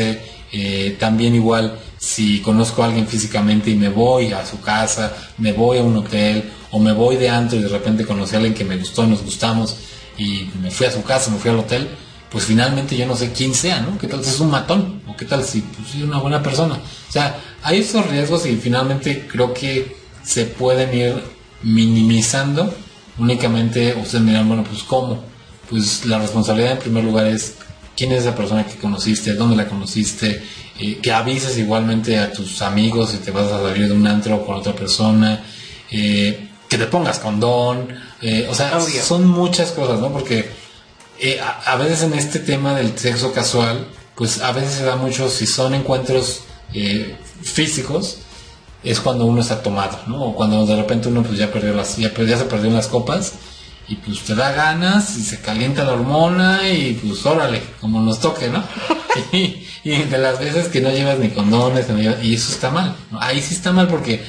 eh, 0.51 0.95
también 0.99 1.35
igual 1.35 1.79
si 1.97 2.41
conozco 2.41 2.83
a 2.83 2.87
alguien 2.87 3.07
físicamente 3.07 3.71
y 3.71 3.75
me 3.75 3.89
voy 3.89 4.33
a 4.33 4.45
su 4.45 4.59
casa, 4.61 5.15
me 5.37 5.53
voy 5.53 5.79
a 5.79 5.83
un 5.83 5.95
hotel 5.97 6.51
o 6.71 6.79
me 6.79 6.91
voy 6.91 7.15
de 7.15 7.29
antro 7.29 7.57
y 7.57 7.61
de 7.61 7.69
repente 7.69 8.05
conocí 8.05 8.35
a 8.35 8.37
alguien 8.37 8.53
que 8.53 8.65
me 8.65 8.77
gustó, 8.77 9.05
nos 9.05 9.23
gustamos 9.23 9.77
y 10.17 10.49
me 10.61 10.71
fui 10.71 10.85
a 10.85 10.91
su 10.91 11.03
casa, 11.03 11.31
me 11.31 11.37
fui 11.37 11.49
al 11.49 11.59
hotel, 11.59 11.89
pues 12.29 12.45
finalmente 12.45 12.97
yo 12.97 13.05
no 13.05 13.15
sé 13.15 13.31
quién 13.31 13.53
sea, 13.53 13.81
¿no? 13.81 13.97
¿Qué 13.97 14.07
tal 14.07 14.23
si 14.23 14.29
es 14.29 14.39
un 14.39 14.49
matón? 14.49 15.01
¿O 15.07 15.15
qué 15.15 15.25
tal 15.25 15.43
si 15.43 15.61
pues, 15.61 15.95
es 15.95 16.01
una 16.03 16.19
buena 16.19 16.41
persona? 16.41 16.75
O 16.75 17.11
sea, 17.11 17.39
hay 17.61 17.79
esos 17.79 18.07
riesgos 18.07 18.45
y 18.45 18.55
finalmente 18.55 19.27
creo 19.27 19.53
que 19.53 19.95
se 20.23 20.45
pueden 20.45 20.93
ir 20.93 21.23
minimizando 21.61 22.73
únicamente 23.17 23.95
ustedes 23.95 24.23
miran, 24.23 24.47
bueno, 24.47 24.63
pues 24.63 24.83
cómo. 24.83 25.23
Pues 25.69 26.05
la 26.05 26.19
responsabilidad 26.19 26.73
en 26.73 26.79
primer 26.79 27.03
lugar 27.03 27.27
es 27.27 27.55
quién 27.95 28.11
es 28.11 28.21
esa 28.21 28.35
persona 28.35 28.65
que 28.65 28.75
conociste, 28.77 29.33
dónde 29.33 29.55
la 29.55 29.67
conociste, 29.67 30.43
eh, 30.79 30.99
que 31.01 31.11
avises 31.11 31.57
igualmente 31.57 32.17
a 32.19 32.31
tus 32.31 32.61
amigos 32.61 33.11
si 33.11 33.17
te 33.17 33.31
vas 33.31 33.51
a 33.51 33.61
salir 33.61 33.87
de 33.87 33.93
un 33.93 34.05
antro 34.05 34.45
con 34.45 34.57
otra 34.57 34.73
persona, 34.73 35.43
eh, 35.91 36.49
que 36.67 36.77
te 36.77 36.85
pongas 36.85 37.19
condón, 37.19 37.87
eh, 38.23 38.47
o 38.49 38.55
sea, 38.55 38.79
son 39.03 39.27
muchas 39.27 39.71
cosas, 39.71 39.99
¿no? 39.99 40.11
Porque 40.11 40.49
a, 41.65 41.75
veces 41.75 42.03
en 42.03 42.13
este 42.13 42.39
tema 42.39 42.73
del 42.73 42.97
sexo 42.97 43.31
casual, 43.33 43.87
pues 44.15 44.41
a 44.41 44.51
veces 44.51 44.73
se 44.73 44.83
da 44.83 44.95
mucho, 44.95 45.29
si 45.29 45.45
son 45.45 45.73
encuentros 45.73 46.41
físicos, 47.43 48.17
es 48.83 48.99
cuando 48.99 49.25
uno 49.25 49.41
está 49.41 49.61
tomado, 49.61 49.99
¿no? 50.07 50.23
O 50.23 50.35
cuando 50.35 50.65
de 50.65 50.75
repente 50.75 51.07
uno 51.07 51.23
pues 51.23 51.37
ya 51.37 51.51
perdió 51.51 51.73
las, 51.73 51.97
ya, 51.97 52.13
ya 52.13 52.37
se 52.37 52.45
perdió 52.45 52.69
las 52.71 52.87
copas 52.87 53.33
y 53.87 53.95
pues 53.95 54.21
te 54.21 54.35
da 54.35 54.51
ganas 54.51 55.17
y 55.17 55.23
se 55.23 55.41
calienta 55.41 55.83
la 55.83 55.93
hormona 55.93 56.67
y 56.69 56.93
pues 56.93 57.25
órale, 57.25 57.61
como 57.79 58.01
nos 58.01 58.19
toque, 58.19 58.49
¿no? 58.49 58.63
y, 59.31 59.63
de 59.83 60.17
las 60.17 60.39
veces 60.39 60.67
que 60.67 60.81
no 60.81 60.89
llevas 60.89 61.19
ni 61.19 61.29
condones, 61.29 61.87
y 62.21 62.33
eso 62.33 62.51
está 62.51 62.69
mal, 62.71 62.95
ahí 63.19 63.41
sí 63.41 63.53
está 63.53 63.71
mal 63.71 63.87
porque 63.87 64.23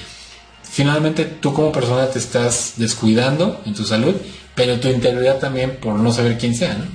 finalmente 0.74 1.24
tú 1.24 1.54
como 1.54 1.70
persona 1.70 2.08
te 2.08 2.18
estás 2.18 2.72
descuidando 2.78 3.62
en 3.64 3.74
tu 3.74 3.84
salud, 3.84 4.16
pero 4.56 4.80
tu 4.80 4.88
integridad 4.88 5.38
también 5.38 5.76
por 5.76 5.94
no 5.94 6.12
saber 6.12 6.36
quién 6.36 6.56
sea, 6.56 6.74
¿no? 6.74 6.86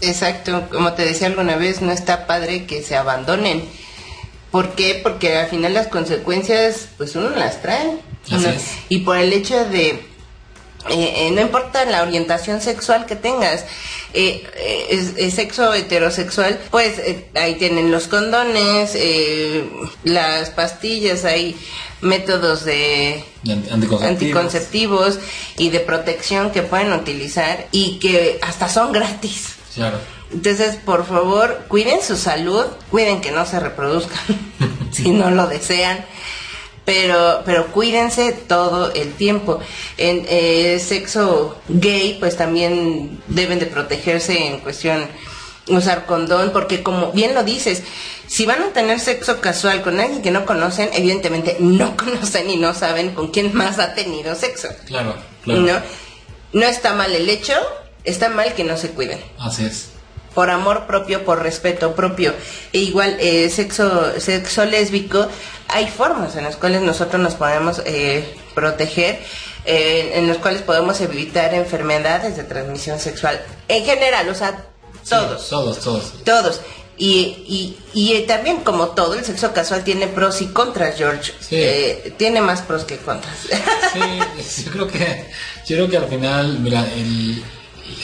Exacto, 0.00 0.68
como 0.70 0.94
te 0.94 1.04
decía 1.04 1.26
alguna 1.26 1.56
vez, 1.56 1.82
no 1.82 1.92
está 1.92 2.26
padre 2.26 2.64
que 2.64 2.82
se 2.82 2.96
abandonen. 2.96 3.62
¿Por 4.50 4.74
qué? 4.74 5.00
Porque 5.02 5.36
al 5.36 5.48
final 5.48 5.74
las 5.74 5.88
consecuencias, 5.88 6.88
pues 6.96 7.14
uno 7.14 7.28
las 7.28 7.60
trae. 7.60 7.98
Y 8.88 9.00
por 9.00 9.18
el 9.18 9.34
hecho 9.34 9.66
de 9.66 10.07
eh, 10.90 11.26
eh, 11.26 11.30
no 11.32 11.40
importa 11.40 11.84
la 11.84 12.02
orientación 12.02 12.60
sexual 12.60 13.04
que 13.04 13.16
tengas, 13.16 13.64
eh, 14.14 14.46
es, 14.88 15.34
sexo 15.34 15.74
heterosexual, 15.74 16.58
pues 16.70 16.94
ahí 17.34 17.56
tienen 17.56 17.90
los 17.90 18.06
condones, 18.06 18.96
las 20.04 20.50
pastillas, 20.50 21.24
hay 21.24 21.56
métodos 22.00 22.64
de 22.64 23.24
anticonceptivos. 23.70 25.18
y 25.58 25.70
de 25.70 25.80
protección 25.80 26.52
que 26.52 26.62
pueden 26.62 26.92
utilizar 26.92 27.66
y 27.72 27.98
que 27.98 28.38
hasta 28.42 28.68
son 28.68 28.92
gratis. 28.92 29.56
Entonces, 30.32 30.76
por 30.76 31.06
favor, 31.06 31.64
cuiden 31.68 32.02
su 32.02 32.16
salud, 32.16 32.66
cuiden 32.90 33.20
que 33.20 33.32
no 33.32 33.46
se 33.46 33.60
reproduzcan 33.60 34.20
si 34.92 35.10
no 35.10 35.30
lo 35.30 35.46
desean 35.46 36.04
pero, 36.88 37.42
pero 37.44 37.66
cuídense 37.66 38.32
todo 38.32 38.94
el 38.94 39.12
tiempo. 39.12 39.60
En 39.98 40.24
eh, 40.26 40.80
sexo 40.82 41.60
gay, 41.68 42.16
pues 42.18 42.38
también 42.38 43.20
deben 43.26 43.58
de 43.58 43.66
protegerse 43.66 44.46
en 44.46 44.60
cuestión 44.60 45.06
usar 45.66 46.06
condón, 46.06 46.48
porque 46.50 46.82
como 46.82 47.12
bien 47.12 47.34
lo 47.34 47.44
dices, 47.44 47.82
si 48.26 48.46
van 48.46 48.62
a 48.62 48.72
tener 48.72 49.00
sexo 49.00 49.42
casual 49.42 49.82
con 49.82 50.00
alguien 50.00 50.22
que 50.22 50.30
no 50.30 50.46
conocen, 50.46 50.88
evidentemente 50.94 51.58
no 51.60 51.94
conocen 51.98 52.48
y 52.48 52.56
no 52.56 52.72
saben 52.72 53.10
con 53.10 53.28
quién 53.28 53.54
más 53.54 53.78
ha 53.78 53.92
tenido 53.92 54.34
sexo. 54.34 54.68
Claro, 54.86 55.14
claro. 55.44 55.60
No, 55.60 55.74
no 56.54 56.66
está 56.66 56.94
mal 56.94 57.14
el 57.14 57.28
hecho, 57.28 57.52
está 58.04 58.30
mal 58.30 58.54
que 58.54 58.64
no 58.64 58.78
se 58.78 58.92
cuiden. 58.92 59.20
Así 59.38 59.66
es 59.66 59.90
por 60.34 60.50
amor 60.50 60.86
propio, 60.86 61.24
por 61.24 61.42
respeto 61.42 61.94
propio. 61.94 62.34
E 62.72 62.78
igual, 62.78 63.16
eh, 63.20 63.50
sexo, 63.50 64.20
sexo 64.20 64.64
lésbico, 64.64 65.28
hay 65.68 65.88
formas 65.88 66.36
en 66.36 66.44
las 66.44 66.56
cuales 66.56 66.82
nosotros 66.82 67.20
nos 67.20 67.34
podemos 67.34 67.82
eh, 67.84 68.36
proteger, 68.54 69.20
eh, 69.64 70.12
en 70.14 70.28
las 70.28 70.38
cuales 70.38 70.62
podemos 70.62 71.00
evitar 71.00 71.54
enfermedades 71.54 72.36
de 72.36 72.44
transmisión 72.44 72.98
sexual. 72.98 73.40
En 73.68 73.84
general, 73.84 74.28
o 74.28 74.34
sea, 74.34 74.66
todos. 75.08 75.48
todos, 75.48 75.78
todos. 75.80 76.24
Todos. 76.24 76.60
Y, 77.00 77.76
y, 77.94 78.24
también, 78.26 78.64
como 78.64 78.88
todo, 78.88 79.14
el 79.14 79.24
sexo 79.24 79.52
casual 79.52 79.84
tiene 79.84 80.08
pros 80.08 80.42
y 80.42 80.48
contras, 80.48 80.96
George. 80.96 81.32
tiene 82.16 82.40
más 82.40 82.62
pros 82.62 82.84
que 82.84 82.96
contras. 82.96 83.36
Sí, 83.92 84.64
yo 84.64 84.72
creo 84.72 84.88
que, 84.88 85.26
yo 85.64 85.76
creo 85.76 85.88
que 85.88 85.96
al 85.96 86.08
final, 86.08 86.58
mira, 86.58 86.84
el, 86.96 87.44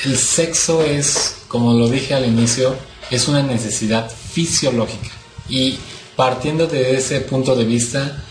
el 0.05 0.17
sexo 0.17 0.83
es 0.83 1.37
como 1.55 1.73
lo 1.73 1.89
dije 1.89 2.15
al 2.15 2.27
inicio, 2.27 2.75
es 3.13 3.29
una 3.29 3.41
necesidad 3.41 4.11
fisiológica. 4.11 5.11
Y 5.49 5.79
partiendo 6.17 6.67
de 6.67 6.97
ese 6.97 7.21
punto 7.21 7.55
de 7.55 7.65
vista, 7.65 8.25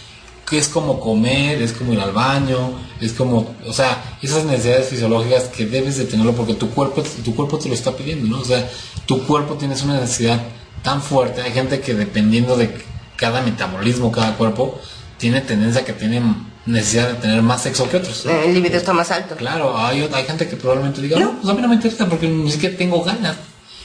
que 0.46 0.58
es 0.58 0.68
como 0.68 1.00
comer, 1.00 1.62
es 1.62 1.72
como 1.72 1.94
ir 1.94 2.02
al 2.02 2.12
baño, 2.12 2.74
es 3.00 3.14
como, 3.14 3.56
o 3.66 3.72
sea, 3.72 4.18
esas 4.22 4.44
necesidades 4.44 4.90
fisiológicas 4.90 5.44
que 5.46 5.66
debes 5.66 5.96
de 5.98 6.04
tenerlo 6.04 6.34
porque 6.34 6.56
tu 6.56 6.70
cuerpo, 6.72 7.02
tu 7.24 7.34
cuerpo 7.34 7.58
te 7.58 7.70
lo 7.70 7.76
está 7.76 7.96
pidiendo, 7.96 8.28
¿no? 8.28 8.42
O 8.42 8.46
sea, 8.46 8.70
tu 9.06 9.26
cuerpo 9.26 9.54
tienes 9.54 9.84
una 9.84 10.02
necesidad 10.02 10.42
tan 10.82 11.02
fuerte. 11.02 11.42
Hay 11.44 11.54
gente 11.54 11.80
que 11.80 11.94
dependiendo 11.94 12.58
de 12.58 12.78
cada 13.16 13.42
metabolismo, 13.42 14.12
cada 14.12 14.36
cuerpo, 14.36 14.82
tiene 15.18 15.40
tendencia 15.40 15.86
que 15.86 15.94
tiene 15.94 16.22
necesidad 16.66 17.10
de 17.10 17.16
tener 17.16 17.42
más 17.42 17.64
sexo 17.64 17.90
que 17.90 17.98
otros. 17.98 18.26
El 18.26 18.54
libido 18.54 18.78
está 18.78 18.94
más 18.94 19.12
alto. 19.12 19.36
Claro, 19.36 19.78
hay, 19.78 20.10
hay 20.14 20.24
gente 20.26 20.48
que 20.48 20.56
probablemente 20.56 21.02
diga, 21.02 21.20
no, 21.20 21.40
pues 21.40 21.50
a 21.50 21.54
mí 21.54 21.62
no 21.62 21.68
me 21.68 21.76
interesa 21.76 22.08
porque 22.08 22.28
ni 22.28 22.52
siquiera 22.52 22.78
tengo 22.78 23.04
ganas. 23.04 23.36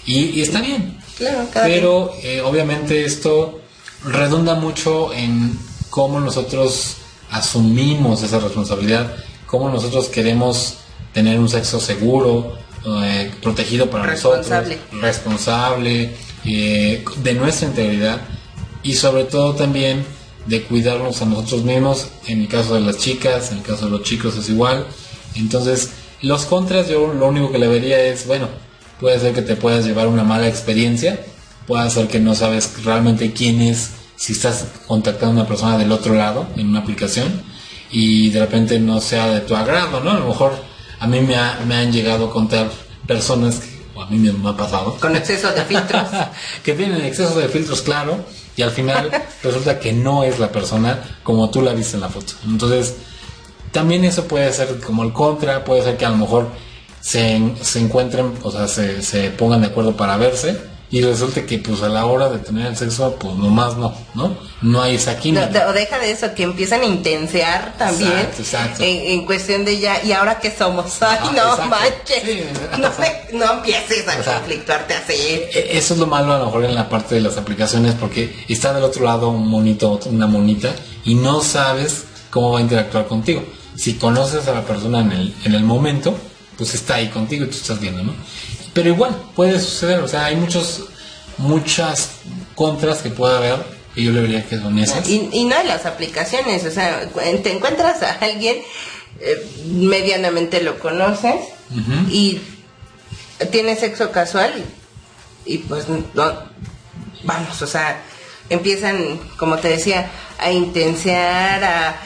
Y, 0.07 0.41
está 0.41 0.61
bien. 0.61 0.99
Claro, 1.19 1.47
Pero 1.53 2.14
eh, 2.23 2.41
obviamente 2.41 3.05
esto 3.05 3.61
redunda 4.05 4.55
mucho 4.55 5.12
en 5.12 5.59
cómo 5.91 6.21
nosotros 6.21 6.97
asumimos 7.31 8.23
esa 8.23 8.38
responsabilidad, 8.38 9.14
cómo 9.47 9.69
nosotros 9.69 10.09
queremos 10.09 10.79
tener 11.12 11.38
un 11.38 11.49
sexo 11.49 11.81
seguro, 11.81 12.57
eh, 13.03 13.31
protegido 13.43 13.91
para 13.91 14.07
responsable. 14.07 14.77
nosotros, 14.77 15.03
responsable, 15.03 16.14
eh, 16.45 17.05
de 17.23 17.35
nuestra 17.35 17.69
integridad 17.69 18.21
y 18.83 18.95
sobre 18.95 19.25
todo 19.25 19.55
también 19.55 20.07
de 20.49 20.63
cuidarnos 20.63 21.21
a 21.21 21.27
nosotros 21.27 21.63
mismos, 21.63 22.09
en 22.27 22.41
el 22.41 22.49
caso 22.49 22.75
de 22.75 22.81
las 22.81 22.97
chicas, 22.97 23.53
en 23.53 23.59
el 23.59 23.65
caso 23.65 23.85
de 23.85 23.91
los 23.91 24.03
chicos 24.03 24.37
es 24.37 24.49
igual. 24.49 24.87
Entonces, 25.35 25.91
los 26.23 26.47
contras 26.47 26.89
yo 26.89 27.13
lo 27.13 27.29
único 27.29 27.53
que 27.53 27.59
le 27.59 27.69
vería 27.69 28.01
es, 28.01 28.27
bueno, 28.27 28.49
puede 28.99 29.21
ser 29.21 29.35
que 29.35 29.43
te 29.43 29.57
puedas 29.57 29.85
llevar 29.85 30.09
una 30.09 30.25
mala 30.25 30.49
experiencia, 30.49 31.21
puede 31.67 31.89
ser 31.91 32.09
que 32.09 32.19
no 32.19 32.35
sabes 32.35 32.83
realmente 32.83 33.33
quién 33.33 33.61
es, 33.61 33.91
si 34.17 34.33
estás 34.33 34.67
contactando 34.87 35.41
a 35.41 35.43
una 35.43 35.49
persona 35.49 35.79
del 35.79 35.93
otro 35.93 36.15
lado 36.15 36.49
en 36.57 36.69
una 36.69 36.81
aplicación 36.81 37.43
y 37.91 38.31
de 38.31 38.41
repente 38.41 38.81
no 38.81 39.01
sea 39.01 39.29
de 39.29 39.41
tu 39.41 39.55
agrado, 39.55 40.01
¿no? 40.01 40.11
A 40.11 40.19
lo 40.19 40.29
mejor 40.29 40.53
a 40.99 41.07
mí 41.07 41.21
me, 41.21 41.37
me 41.67 41.75
han 41.75 41.93
llegado 41.93 42.27
a 42.27 42.33
contar 42.33 42.71
personas, 43.07 43.61
que, 43.61 43.78
o 43.99 44.03
a 44.03 44.07
mí 44.07 44.19
me 44.19 44.49
ha 44.49 44.57
pasado. 44.57 44.97
Con 45.01 45.17
exceso 45.17 45.51
de 45.53 45.65
filtros. 45.65 46.09
que 46.63 46.75
tienen 46.75 47.05
exceso 47.05 47.39
de 47.39 47.49
filtros, 47.49 47.83
claro, 47.83 48.19
y 48.57 48.63
al 48.63 48.71
final 48.71 49.11
resulta 49.43 49.79
que 49.81 49.93
no 49.93 50.23
es 50.23 50.39
la 50.39 50.51
persona 50.53 51.19
como 51.23 51.51
tú 51.51 51.63
la 51.63 51.73
viste 51.73 51.97
en 51.97 52.03
la 52.03 52.09
foto. 52.09 52.35
Entonces, 52.47 52.95
también 53.73 54.05
eso 54.05 54.25
puede 54.25 54.53
ser 54.53 54.81
como 54.81 55.03
el 55.03 55.13
contra, 55.13 55.65
puede 55.65 55.83
ser 55.83 55.97
que 55.97 56.07
a 56.07 56.11
lo 56.11 56.17
mejor 56.17 56.49
se, 57.01 57.55
se 57.61 57.81
encuentren, 57.81 58.35
o 58.43 58.51
sea, 58.51 58.69
se, 58.69 59.03
se 59.03 59.31
pongan 59.31 59.63
de 59.63 59.69
acuerdo 59.69 59.97
para 59.97 60.17
verse 60.17 60.78
y 60.90 61.03
resulta 61.03 61.44
que 61.44 61.59
pues 61.59 61.83
a 61.83 61.88
la 61.88 62.07
hora 62.07 62.31
de 62.31 62.38
tener 62.38 62.66
el 62.66 62.77
sexo 62.77 63.14
pues 63.16 63.35
nomás 63.35 63.77
no, 63.77 63.94
¿no? 64.14 64.37
No 64.62 64.83
hay 64.83 64.94
esa 64.94 65.18
química. 65.18 65.66
o 65.68 65.72
deja 65.72 65.98
de 65.98 66.11
eso, 66.11 66.35
que 66.35 66.44
empiezan 66.44 66.81
a 66.81 66.87
intensear 66.87 67.77
también 67.77 68.29
exacto, 68.38 68.83
En, 68.83 69.27
cuestión 69.27 69.64
de 69.64 69.79
ya, 69.79 70.03
¿y 70.03 70.12
ahora 70.12 70.38
qué 70.40 70.51
somos? 70.51 70.96
Ay, 71.03 71.18
ah, 71.20 71.33
no 71.35 71.66
manches, 71.66 72.46
no, 72.79 73.38
no 73.38 73.53
empieces 73.55 74.09
a 74.09 74.16
conflictuarte 74.22 74.94
así. 74.94 75.12
E, 75.12 75.77
eso 75.77 75.94
es 75.94 76.01
lo 76.01 76.07
malo 76.07 76.33
a 76.33 76.38
lo 76.38 76.46
mejor 76.46 76.64
en 76.64 76.74
la 76.74 76.88
parte 76.88 77.16
de 77.16 77.20
las 77.20 77.37
aplicaciones 77.37 77.94
porque 77.94 78.44
está 78.48 78.72
del 78.72 78.85
otro 78.85 79.05
lado 79.05 79.29
un 79.29 79.46
monito, 79.46 80.01
una 80.07 80.27
monita 80.27 80.74
y 81.05 81.14
no 81.14 81.42
sabes 81.42 82.05
cómo 82.31 82.53
va 82.53 82.61
a 82.61 82.62
interactuar 82.62 83.07
contigo. 83.07 83.42
Si 83.77 83.94
conoces 83.94 84.48
a 84.48 84.55
la 84.55 84.62
persona 84.62 85.01
en 85.01 85.12
el, 85.12 85.35
en 85.44 85.55
el 85.55 85.64
momento, 85.64 86.16
pues 86.57 86.74
está 86.74 86.96
ahí 86.96 87.09
contigo 87.09 87.44
y 87.44 87.48
tú 87.48 87.57
estás 87.57 87.79
viendo, 87.79 88.03
¿no? 88.03 88.12
Pero 88.79 88.91
igual, 88.91 89.21
puede 89.35 89.59
suceder, 89.59 89.99
o 89.99 90.07
sea, 90.07 90.27
hay 90.27 90.37
muchos, 90.37 90.85
muchas 91.37 92.11
contras 92.55 92.99
que 92.99 93.11
puede 93.11 93.37
haber 93.37 93.57
y 93.97 94.05
yo 94.05 94.12
le 94.12 94.21
vería 94.21 94.47
que 94.47 94.57
son 94.57 94.79
esas. 94.79 95.09
Y, 95.09 95.29
y 95.33 95.47
no 95.47 95.57
hay 95.57 95.67
las 95.67 95.85
aplicaciones, 95.85 96.64
o 96.64 96.71
sea, 96.71 97.11
te 97.43 97.53
encuentras 97.53 98.05
a 98.05 98.12
alguien, 98.21 98.59
eh, 99.19 99.51
medianamente 99.67 100.62
lo 100.62 100.79
conoces 100.79 101.35
y 102.09 102.41
tiene 103.51 103.75
sexo 103.75 104.12
casual 104.12 104.55
y, 105.45 105.59
pues 105.59 105.87
no, 105.88 106.05
vamos, 107.25 107.61
o 107.61 107.67
sea, 107.67 108.01
empiezan, 108.49 109.19
como 109.38 109.59
te 109.59 109.71
decía, 109.71 110.09
a 110.38 110.53
intensear, 110.53 111.64
a, 111.64 112.01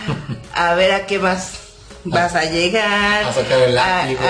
a 0.55 0.75
ver 0.75 0.93
a 0.93 1.05
qué 1.05 1.19
más 1.19 1.51
vas 2.05 2.35
a 2.35 2.45
llegar. 2.45 3.25
A 3.25 3.33
sacar 3.33 3.59
el 3.61 3.75
látigo. 3.75 4.21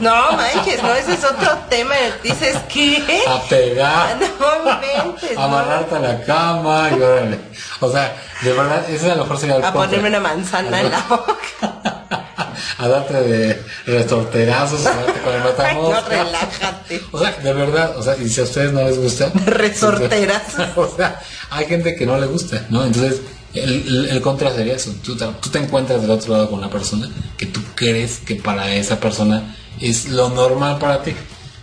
no 0.00 0.32
manches, 0.32 0.82
no, 0.82 0.94
ese 0.94 1.14
es 1.14 1.24
otro 1.24 1.58
tema. 1.68 1.94
Dices, 2.22 2.56
¿qué? 2.68 3.22
A 3.28 3.42
pegar. 3.42 4.16
No 4.38 4.74
inventes. 4.74 5.36
A 5.38 5.44
amarrarte 5.44 5.94
a 5.96 5.98
la 6.00 6.24
cama 6.24 6.90
y 6.90 7.00
órale. 7.00 7.38
O 7.80 7.90
sea, 7.90 8.14
de 8.42 8.52
verdad, 8.52 8.88
ese 8.90 9.10
a 9.10 9.14
lo 9.14 9.22
mejor 9.22 9.38
sería 9.38 9.56
el 9.56 9.64
A 9.64 9.72
ponerme 9.72 10.08
una 10.08 10.20
manzana 10.20 10.80
en 10.80 10.90
la 10.90 11.00
boca. 11.08 12.04
a 12.78 12.88
darte 12.88 13.14
de 13.14 13.62
resorterazos, 13.86 14.86
a 14.86 14.94
darte 14.94 15.20
con 15.20 15.34
el 15.34 15.42
no, 15.42 16.08
relájate. 16.08 17.00
O 17.12 17.18
sea, 17.18 17.32
de 17.32 17.52
verdad, 17.52 17.96
o 17.96 18.02
sea, 18.02 18.16
y 18.16 18.28
si 18.28 18.40
a 18.40 18.44
ustedes 18.44 18.72
no 18.72 18.82
les 18.82 18.98
gusta. 18.98 19.30
Resorterazos. 19.46 20.68
o 20.76 20.96
sea, 20.96 21.20
hay 21.50 21.66
gente 21.66 21.94
que 21.94 22.06
no 22.06 22.18
le 22.18 22.26
gusta, 22.26 22.64
¿no? 22.70 22.84
Entonces, 22.84 23.20
el, 23.54 24.08
el, 24.10 24.20
contra 24.20 24.52
sería 24.54 24.74
eso. 24.74 24.92
Tú 25.04 25.16
te, 25.16 25.26
tú 25.40 25.50
te, 25.50 25.58
encuentras 25.58 26.00
del 26.02 26.10
otro 26.10 26.32
lado 26.32 26.50
con 26.50 26.58
una 26.58 26.70
persona 26.70 27.08
que 27.36 27.46
tú 27.46 27.60
crees 27.74 28.18
que 28.18 28.36
para 28.36 28.72
esa 28.74 28.98
persona 29.00 29.56
es 29.80 30.08
lo 30.08 30.28
normal 30.30 30.78
para 30.78 31.02
ti. 31.02 31.14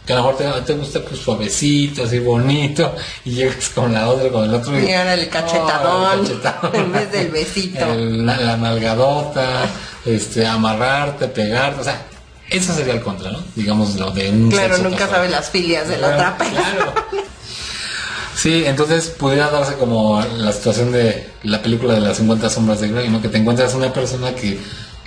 que 0.05 0.13
a 0.13 0.17
lo 0.17 0.23
mejor 0.23 0.37
te, 0.37 0.61
te 0.61 0.73
gusta 0.73 1.01
pues 1.01 1.19
suavecito, 1.21 2.03
así 2.03 2.19
bonito, 2.19 2.95
y 3.25 3.31
llegas 3.31 3.69
con 3.69 3.93
la 3.93 4.09
otra, 4.09 4.29
con 4.29 4.45
el 4.45 4.53
otro. 4.55 4.79
Y 4.79 4.91
ahora 4.93 5.13
el 5.13 5.29
cachetadón, 5.29 6.03
Oh, 6.09 6.13
el 6.13 6.21
cachetadón. 6.41 6.75
en 6.75 6.91
vez 6.91 7.11
del 7.11 7.27
besito. 7.29 7.85
La, 7.95 8.37
la 8.37 8.57
nalgadota, 8.57 9.69
este, 10.05 10.45
amarrarte, 10.45 11.27
pegarte, 11.27 11.81
o 11.81 11.83
sea, 11.83 12.05
eso 12.49 12.73
sería 12.73 12.93
el 12.93 13.01
contra, 13.01 13.31
¿no? 13.31 13.39
Digamos, 13.55 13.95
lo 13.95 14.11
de 14.11 14.29
un 14.29 14.49
Claro, 14.49 14.77
nunca 14.79 15.07
sabe 15.07 15.29
las 15.29 15.49
filias 15.49 15.87
de 15.87 15.97
la 15.97 16.07
otra 16.09 16.37
persona. 16.37 16.61
Claro. 16.75 16.93
Sí, 18.41 18.63
entonces 18.65 19.09
pudiera 19.09 19.51
darse 19.51 19.75
como 19.75 20.19
la 20.19 20.51
situación 20.51 20.91
de 20.91 21.29
la 21.43 21.61
película 21.61 21.93
de 21.93 22.01
las 22.01 22.17
50 22.17 22.49
sombras 22.49 22.81
de 22.81 22.87
Grey, 22.87 23.07
¿no? 23.07 23.21
Que 23.21 23.27
te 23.27 23.37
encuentras 23.37 23.75
una 23.75 23.93
persona 23.93 24.33
que 24.33 24.59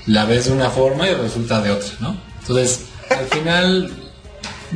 la 0.07 0.25
ves 0.25 0.45
de 0.45 0.53
una 0.53 0.71
forma 0.71 1.09
y 1.09 1.15
resulta 1.15 1.61
de 1.61 1.73
otra, 1.73 1.91
¿no? 1.99 2.17
Entonces, 2.41 2.83
al 3.11 3.27
final, 3.27 3.93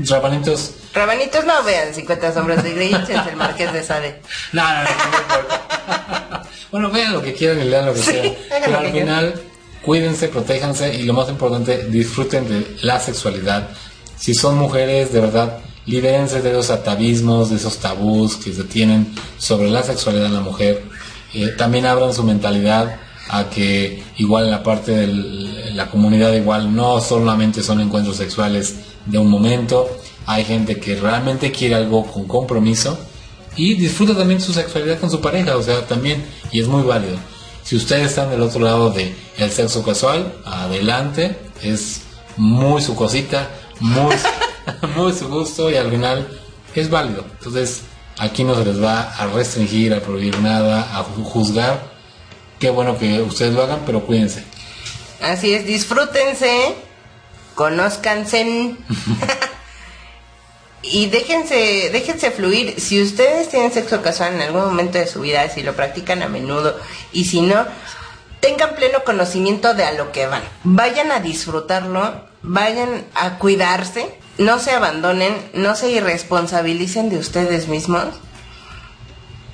rabanitos... 0.09 0.73
Rabanitos 0.93 1.45
no 1.45 1.63
vean 1.63 1.95
50 1.95 2.35
sombras 2.35 2.65
de 2.65 2.73
Grey, 2.73 2.93
el 3.31 3.37
Marqués 3.37 3.73
de 3.73 3.85
Sade. 3.85 4.23
No, 4.53 4.63
no, 4.65 4.83
no, 4.83 6.31
no 6.31 6.43
bueno, 6.73 6.91
vean 6.91 7.13
lo 7.13 7.23
que 7.23 7.35
quieran 7.35 7.61
y 7.61 7.65
lean 7.65 7.87
lo 7.87 7.95
que 7.95 8.01
Sí, 8.01 8.11
quieran. 8.11 8.35
Pero 8.65 8.79
al 8.79 8.91
final, 8.91 9.43
cuídense, 9.83 10.27
protéjanse 10.27 10.95
y 10.97 11.05
lo 11.05 11.13
más 11.13 11.29
importante, 11.29 11.85
disfruten 11.85 12.49
de 12.49 12.77
la 12.83 12.99
sexualidad. 12.99 13.69
Si 14.17 14.35
son 14.35 14.59
mujeres, 14.59 15.13
de 15.13 15.21
verdad, 15.21 15.59
libérense 15.89 16.43
de 16.43 16.51
esos 16.51 16.71
atavismos, 16.71 17.51
de 17.51 17.57
esos 17.57 17.79
tabús 17.79 18.37
que 18.37 18.53
se 18.53 18.65
tienen 18.65 19.13
sobre 19.39 19.71
la 19.71 19.83
sexualidad 19.83 20.25
de 20.25 20.35
la 20.35 20.41
mujer. 20.41 20.85
Eh, 21.35 21.55
también 21.57 21.87
abran 21.87 22.15
su 22.15 22.23
mentalidad 22.23 23.01
a 23.31 23.51
que 23.51 24.03
igual 24.17 24.45
en 24.45 24.51
la 24.51 24.63
parte 24.63 24.93
de 24.93 25.07
la 25.75 25.91
comunidad 25.91 26.33
igual 26.35 26.75
no 26.75 27.01
solamente 27.01 27.63
son 27.63 27.81
encuentros 27.81 28.17
sexuales 28.17 28.77
de 29.07 29.19
un 29.19 29.29
momento, 29.29 29.89
hay 30.27 30.45
gente 30.45 30.79
que 30.79 30.97
realmente 30.97 31.51
quiere 31.51 31.75
algo 31.75 32.07
con 32.07 32.27
compromiso 32.27 32.99
y 33.57 33.75
disfruta 33.75 34.15
también 34.15 34.41
su 34.41 34.53
sexualidad 34.53 35.01
con 35.01 35.11
su 35.11 35.21
pareja, 35.21 35.57
o 35.57 35.63
sea, 35.63 35.87
también, 35.87 36.25
y 36.53 36.61
es 36.61 36.69
muy 36.69 36.83
válido. 36.83 37.17
Si 37.65 37.77
ustedes 37.77 38.09
están 38.09 38.31
del 38.31 38.43
otro 38.43 38.61
lado 38.61 38.91
de 38.91 39.15
el 39.37 39.51
sexo 39.51 39.83
casual, 39.83 40.33
adelante, 40.45 41.37
es 41.63 42.03
muy 42.37 42.81
su 42.81 42.95
cosita, 42.95 43.51
muy, 43.81 44.15
muy 44.97 45.13
su 45.13 45.29
gusto 45.29 45.71
y 45.71 45.77
al 45.77 45.91
final 45.91 46.29
es 46.75 46.91
válido. 46.91 47.25
Entonces, 47.39 47.83
aquí 48.19 48.45
no 48.45 48.55
se 48.55 48.65
les 48.65 48.83
va 48.83 49.01
a 49.03 49.27
restringir, 49.29 49.95
a 49.95 50.01
prohibir 50.01 50.39
nada, 50.41 50.97
a 50.99 51.05
ju- 51.05 51.25
juzgar. 51.25 51.83
Qué 52.59 52.71
bueno 52.71 52.99
que 52.99 53.21
ustedes 53.21 53.55
lo 53.55 53.63
hagan, 53.63 53.81
pero 53.87 54.05
cuídense. 54.05 54.45
Así 55.23 55.53
es, 55.55 55.65
disfrútense, 55.67 56.75
conózcanse 57.55 58.75
y 60.83 61.07
déjense, 61.07 61.91
déjense 61.93 62.31
fluir. 62.31 62.81
Si 62.81 63.03
ustedes 63.03 63.49
tienen 63.49 63.73
sexo 63.73 64.01
casual 64.03 64.35
en 64.35 64.43
algún 64.43 64.63
momento 64.65 64.99
de 64.99 65.07
su 65.07 65.21
vida, 65.21 65.49
si 65.49 65.63
lo 65.63 65.75
practican 65.75 66.23
a 66.23 66.29
menudo 66.29 66.79
y 67.13 67.25
si 67.25 67.41
no, 67.41 67.67
tengan 68.41 68.77
pleno 68.77 69.03
conocimiento 69.05 69.75
de 69.75 69.85
a 69.85 69.93
lo 69.93 70.13
que 70.13 70.27
van. 70.27 70.43
Vayan 70.63 71.11
a 71.11 71.21
disfrutarlo, 71.21 72.25
vayan 72.43 73.05
a 73.15 73.39
cuidarse, 73.39 74.15
no 74.39 74.59
se 74.59 74.71
abandonen, 74.71 75.35
no 75.53 75.75
se 75.75 75.91
irresponsabilicen 75.91 77.11
de 77.11 77.19
ustedes 77.19 77.69
mismos 77.69 78.07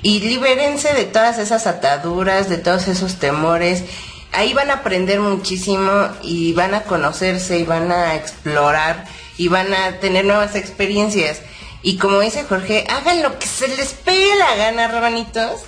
y 0.03 0.21
libérense 0.21 0.93
de 0.93 1.07
todas 1.07 1.39
esas 1.39 1.67
ataduras, 1.67 2.51
de 2.51 2.59
todos 2.59 2.89
esos 2.89 3.17
temores. 3.17 3.85
Ahí 4.33 4.53
van 4.53 4.71
a 4.71 4.75
aprender 4.75 5.19
muchísimo 5.19 6.09
y 6.23 6.53
van 6.53 6.75
a 6.75 6.83
conocerse 6.83 7.59
y 7.59 7.65
van 7.65 7.91
a 7.91 8.15
explorar 8.15 9.07
y 9.39 9.49
van 9.49 9.73
a 9.73 9.99
tener 10.01 10.27
nuevas 10.27 10.55
experiencias. 10.55 11.41
Y 11.83 11.97
como 11.97 12.21
dice 12.21 12.45
Jorge, 12.45 12.85
hagan 12.89 13.23
lo 13.23 13.39
que 13.39 13.47
se 13.47 13.69
les 13.69 13.95
pegue 13.95 14.37
la 14.37 14.55
gana, 14.57 14.89
rabanitos. 14.89 15.63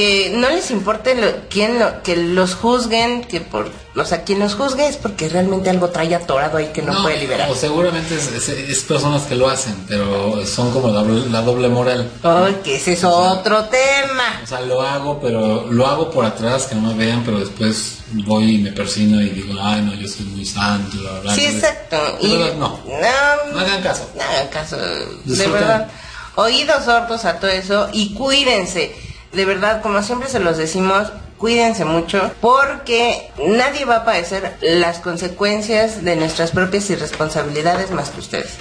Que 0.00 0.30
no 0.34 0.48
les 0.48 0.70
importe 0.70 1.14
lo, 1.14 1.26
quién 1.50 1.78
lo, 1.78 2.02
que 2.02 2.16
los 2.16 2.54
juzguen, 2.54 3.22
que 3.24 3.42
por, 3.42 3.70
o 3.94 4.04
sea, 4.06 4.24
quien 4.24 4.38
los 4.38 4.54
juzgue 4.54 4.86
es 4.88 4.96
porque 4.96 5.28
realmente 5.28 5.68
algo 5.68 5.90
trae 5.90 6.14
atorado 6.14 6.56
ahí 6.56 6.68
que 6.72 6.80
no, 6.80 7.02
puede 7.02 7.18
liberar. 7.18 7.50
O 7.50 7.54
seguramente 7.54 8.14
es, 8.14 8.28
es- 8.32 8.48
es 8.48 8.78
personas 8.84 9.24
que 9.24 9.34
lo 9.34 9.50
hacen, 9.50 9.74
pero 9.86 10.42
son 10.46 10.70
como 10.70 10.88
la, 10.88 11.02
doble- 11.02 11.26
la 11.30 11.42
doble 11.42 11.68
moral. 11.68 12.10
Ay, 12.22 12.56
que 12.64 12.76
ese 12.76 12.94
es 12.94 13.04
otro 13.04 13.64
tema. 13.66 14.40
O 14.42 14.46
sea, 14.46 14.62
lo 14.62 14.80
hago, 14.80 15.20
pero 15.20 15.66
lo 15.70 15.86
hago 15.86 16.10
por 16.10 16.24
atrás, 16.24 16.64
que 16.66 16.76
no 16.76 16.80
me 16.80 16.94
vean, 16.94 17.22
pero 17.22 17.38
después 17.38 17.98
voy 18.24 18.54
y 18.54 18.58
me 18.58 18.72
persino 18.72 19.20
y 19.20 19.28
digo, 19.28 19.60
ay, 19.60 19.82
no, 19.82 19.92
yo 19.92 20.08
soy 20.08 20.24
muy 20.26 20.46
santo, 20.46 20.96
bla, 20.96 21.20
bla. 21.20 21.34
Sí, 21.34 21.44
exacto. 21.44 21.98
Y 22.22 22.38
verdad, 22.38 22.54
no. 22.54 22.80
no, 22.86 23.52
No 23.52 23.58
hagan 23.60 23.82
caso. 23.82 24.08
No 24.16 24.22
hagan 24.22 24.48
caso. 24.48 24.78
De 24.78 25.46
verdad. 25.46 25.88
Oídos 26.36 26.84
sordos 26.86 27.26
a 27.26 27.38
todo 27.38 27.50
eso 27.50 27.88
y 27.92 28.14
cuídense. 28.14 29.09
De 29.32 29.44
verdad, 29.44 29.80
como 29.82 30.02
siempre 30.02 30.28
se 30.28 30.40
los 30.40 30.56
decimos, 30.58 31.08
cuídense 31.38 31.84
mucho 31.84 32.32
porque 32.40 33.30
nadie 33.46 33.84
va 33.84 33.96
a 33.96 34.04
padecer 34.04 34.56
las 34.60 34.98
consecuencias 34.98 36.02
de 36.04 36.16
nuestras 36.16 36.50
propias 36.50 36.90
irresponsabilidades 36.90 37.90
más 37.92 38.10
que 38.10 38.20
ustedes. 38.20 38.54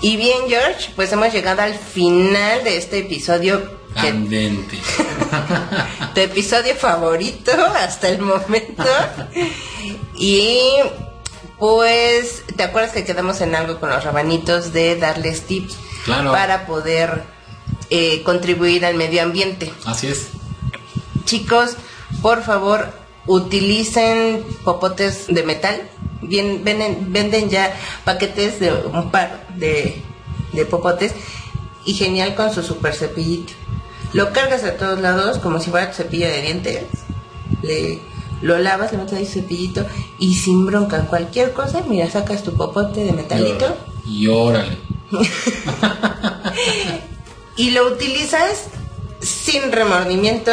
Y 0.00 0.16
bien, 0.16 0.48
George, 0.48 0.90
pues 0.96 1.12
hemos 1.12 1.32
llegado 1.32 1.62
al 1.62 1.74
final 1.74 2.64
de 2.64 2.76
este 2.78 2.98
episodio. 3.00 3.78
Candente. 3.94 4.78
tu 6.14 6.20
episodio 6.20 6.74
favorito 6.76 7.50
hasta 7.76 8.08
el 8.08 8.20
momento. 8.20 8.84
Y 10.16 10.60
pues, 11.58 12.42
¿te 12.56 12.62
acuerdas 12.62 12.92
que 12.92 13.04
quedamos 13.04 13.40
en 13.40 13.54
algo 13.54 13.80
con 13.80 13.90
los 13.90 14.04
rabanitos 14.04 14.72
de 14.72 14.96
darles 14.96 15.42
tips 15.42 15.76
Claro. 16.04 16.32
para 16.32 16.64
poder 16.66 17.22
eh, 17.90 18.22
contribuir 18.22 18.84
al 18.84 18.94
medio 18.94 19.22
ambiente? 19.22 19.72
Así 19.84 20.08
es. 20.08 20.28
Chicos, 21.24 21.76
por 22.22 22.42
favor, 22.42 22.92
utilicen 23.26 24.44
popotes 24.64 25.26
de 25.28 25.42
metal. 25.42 25.88
Bien, 26.22 26.64
venden, 26.64 27.12
venden 27.12 27.48
ya 27.48 27.74
paquetes 28.04 28.60
de 28.60 28.72
un 28.72 29.10
par 29.10 29.46
de, 29.56 30.02
de 30.52 30.66
popotes 30.66 31.12
y 31.84 31.94
genial 31.94 32.34
con 32.34 32.52
su 32.52 32.62
super 32.62 32.94
cepillito. 32.94 33.52
Lo 34.12 34.32
cargas 34.32 34.64
a 34.64 34.76
todos 34.76 35.00
lados 35.00 35.38
como 35.38 35.60
si 35.60 35.70
fuera 35.70 35.90
tu 35.90 35.96
cepillo 35.96 36.26
de 36.26 36.42
dientes. 36.42 36.84
Le, 37.62 38.00
lo 38.42 38.58
lavas, 38.58 38.92
le 38.92 38.98
metes 38.98 39.14
ahí 39.14 39.26
su 39.26 39.40
cepillito 39.40 39.86
y 40.18 40.34
sin 40.34 40.66
bronca, 40.66 41.06
cualquier 41.06 41.52
cosa, 41.52 41.82
mira, 41.88 42.10
sacas 42.10 42.42
tu 42.42 42.54
popote 42.54 43.04
de 43.04 43.12
metalito 43.12 43.76
Y 44.06 44.26
órale. 44.28 44.78
y 47.58 47.72
lo 47.72 47.86
utilizas 47.88 48.64
sin 49.20 49.70
remordimiento 49.72 50.52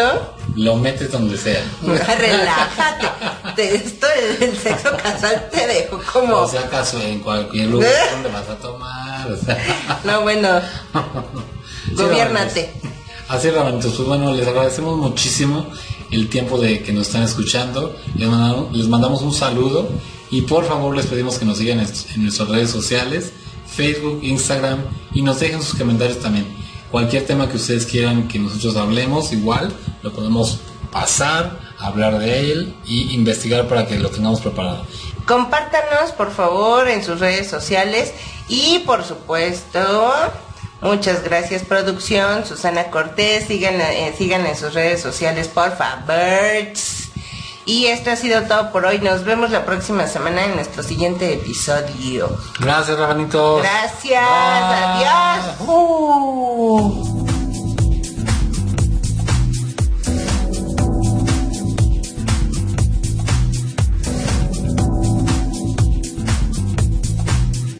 Lo 0.55 0.75
metes 0.75 1.11
donde 1.11 1.37
sea. 1.37 1.63
Relájate. 1.83 3.07
Te- 3.55 3.75
esto 3.75 4.07
del 4.39 4.57
sexo 4.57 4.97
casual 5.01 5.49
te 5.51 5.67
dejo 5.67 6.01
como. 6.11 6.37
O 6.37 6.47
sea, 6.47 6.61
acaso 6.61 6.99
en 7.01 7.19
cualquier 7.19 7.67
lugar 7.69 7.91
donde 8.11 8.29
vas 8.29 8.49
a 8.49 8.55
tomar. 8.57 9.31
O 9.31 9.37
sea. 9.37 10.01
no, 10.03 10.21
bueno. 10.21 10.61
Sí, 11.87 11.93
Gobiérnate. 11.93 12.73
Rabanitos. 12.81 13.29
Así 13.29 13.49
Rabanitos. 13.51 13.93
Pues 13.93 14.07
bueno, 14.07 14.33
les 14.33 14.47
agradecemos 14.47 14.97
muchísimo 14.97 15.67
el 16.09 16.29
tiempo 16.29 16.57
de 16.57 16.81
que 16.81 16.91
nos 16.91 17.05
están 17.07 17.21
escuchando. 17.21 17.95
Les 18.15 18.27
mandamos, 18.27 18.75
les 18.75 18.87
mandamos 18.87 19.21
un 19.21 19.31
saludo 19.31 19.87
y 20.31 20.41
por 20.41 20.65
favor 20.65 20.95
les 20.97 21.05
pedimos 21.05 21.37
que 21.37 21.45
nos 21.45 21.59
sigan 21.59 21.79
en 21.79 22.23
nuestras 22.23 22.49
redes 22.49 22.71
sociales, 22.71 23.33
Facebook, 23.67 24.19
Instagram 24.23 24.79
y 25.13 25.21
nos 25.21 25.39
dejen 25.39 25.61
sus 25.61 25.77
comentarios 25.77 26.19
también. 26.19 26.54
Cualquier 26.95 27.25
tema 27.25 27.49
que 27.49 27.57
ustedes 27.57 27.85
quieran 27.85 28.29
que 28.29 28.39
nosotros 28.39 28.77
hablemos, 28.77 29.33
igual 29.33 29.69
lo 30.01 30.13
podemos 30.13 30.61
pasar, 30.93 31.59
hablar 31.77 32.19
de 32.19 32.53
él 32.53 32.73
y 32.85 33.13
investigar 33.13 33.67
para 33.67 33.85
que 33.85 33.99
lo 33.99 34.09
tengamos 34.09 34.39
preparado. 34.39 34.87
Compártanos, 35.27 36.13
por 36.13 36.31
favor, 36.31 36.87
en 36.87 37.03
sus 37.03 37.19
redes 37.19 37.49
sociales. 37.49 38.13
Y 38.47 38.79
por 38.85 39.03
supuesto, 39.03 40.13
muchas 40.79 41.21
gracias, 41.21 41.63
producción. 41.63 42.45
Susana 42.45 42.85
Cortés, 42.85 43.47
sigan, 43.47 43.81
eh, 43.81 44.15
sigan 44.17 44.45
en 44.45 44.55
sus 44.55 44.73
redes 44.73 45.01
sociales, 45.01 45.49
por 45.49 45.75
favor. 45.75 46.05
Y 47.65 47.87
esto 47.87 48.11
ha 48.11 48.15
sido 48.15 48.43
todo 48.43 48.71
por 48.71 48.85
hoy. 48.85 48.99
Nos 48.99 49.23
vemos 49.23 49.49
la 49.49 49.65
próxima 49.65 50.07
semana 50.07 50.45
en 50.45 50.55
nuestro 50.55 50.83
siguiente 50.83 51.33
episodio. 51.33 52.37
Gracias, 52.59 52.97
Rabanitos. 52.97 53.61
Gracias, 53.61 54.23
Bye. 54.23 55.05
adiós. 55.05 55.55
Uh. 55.67 57.14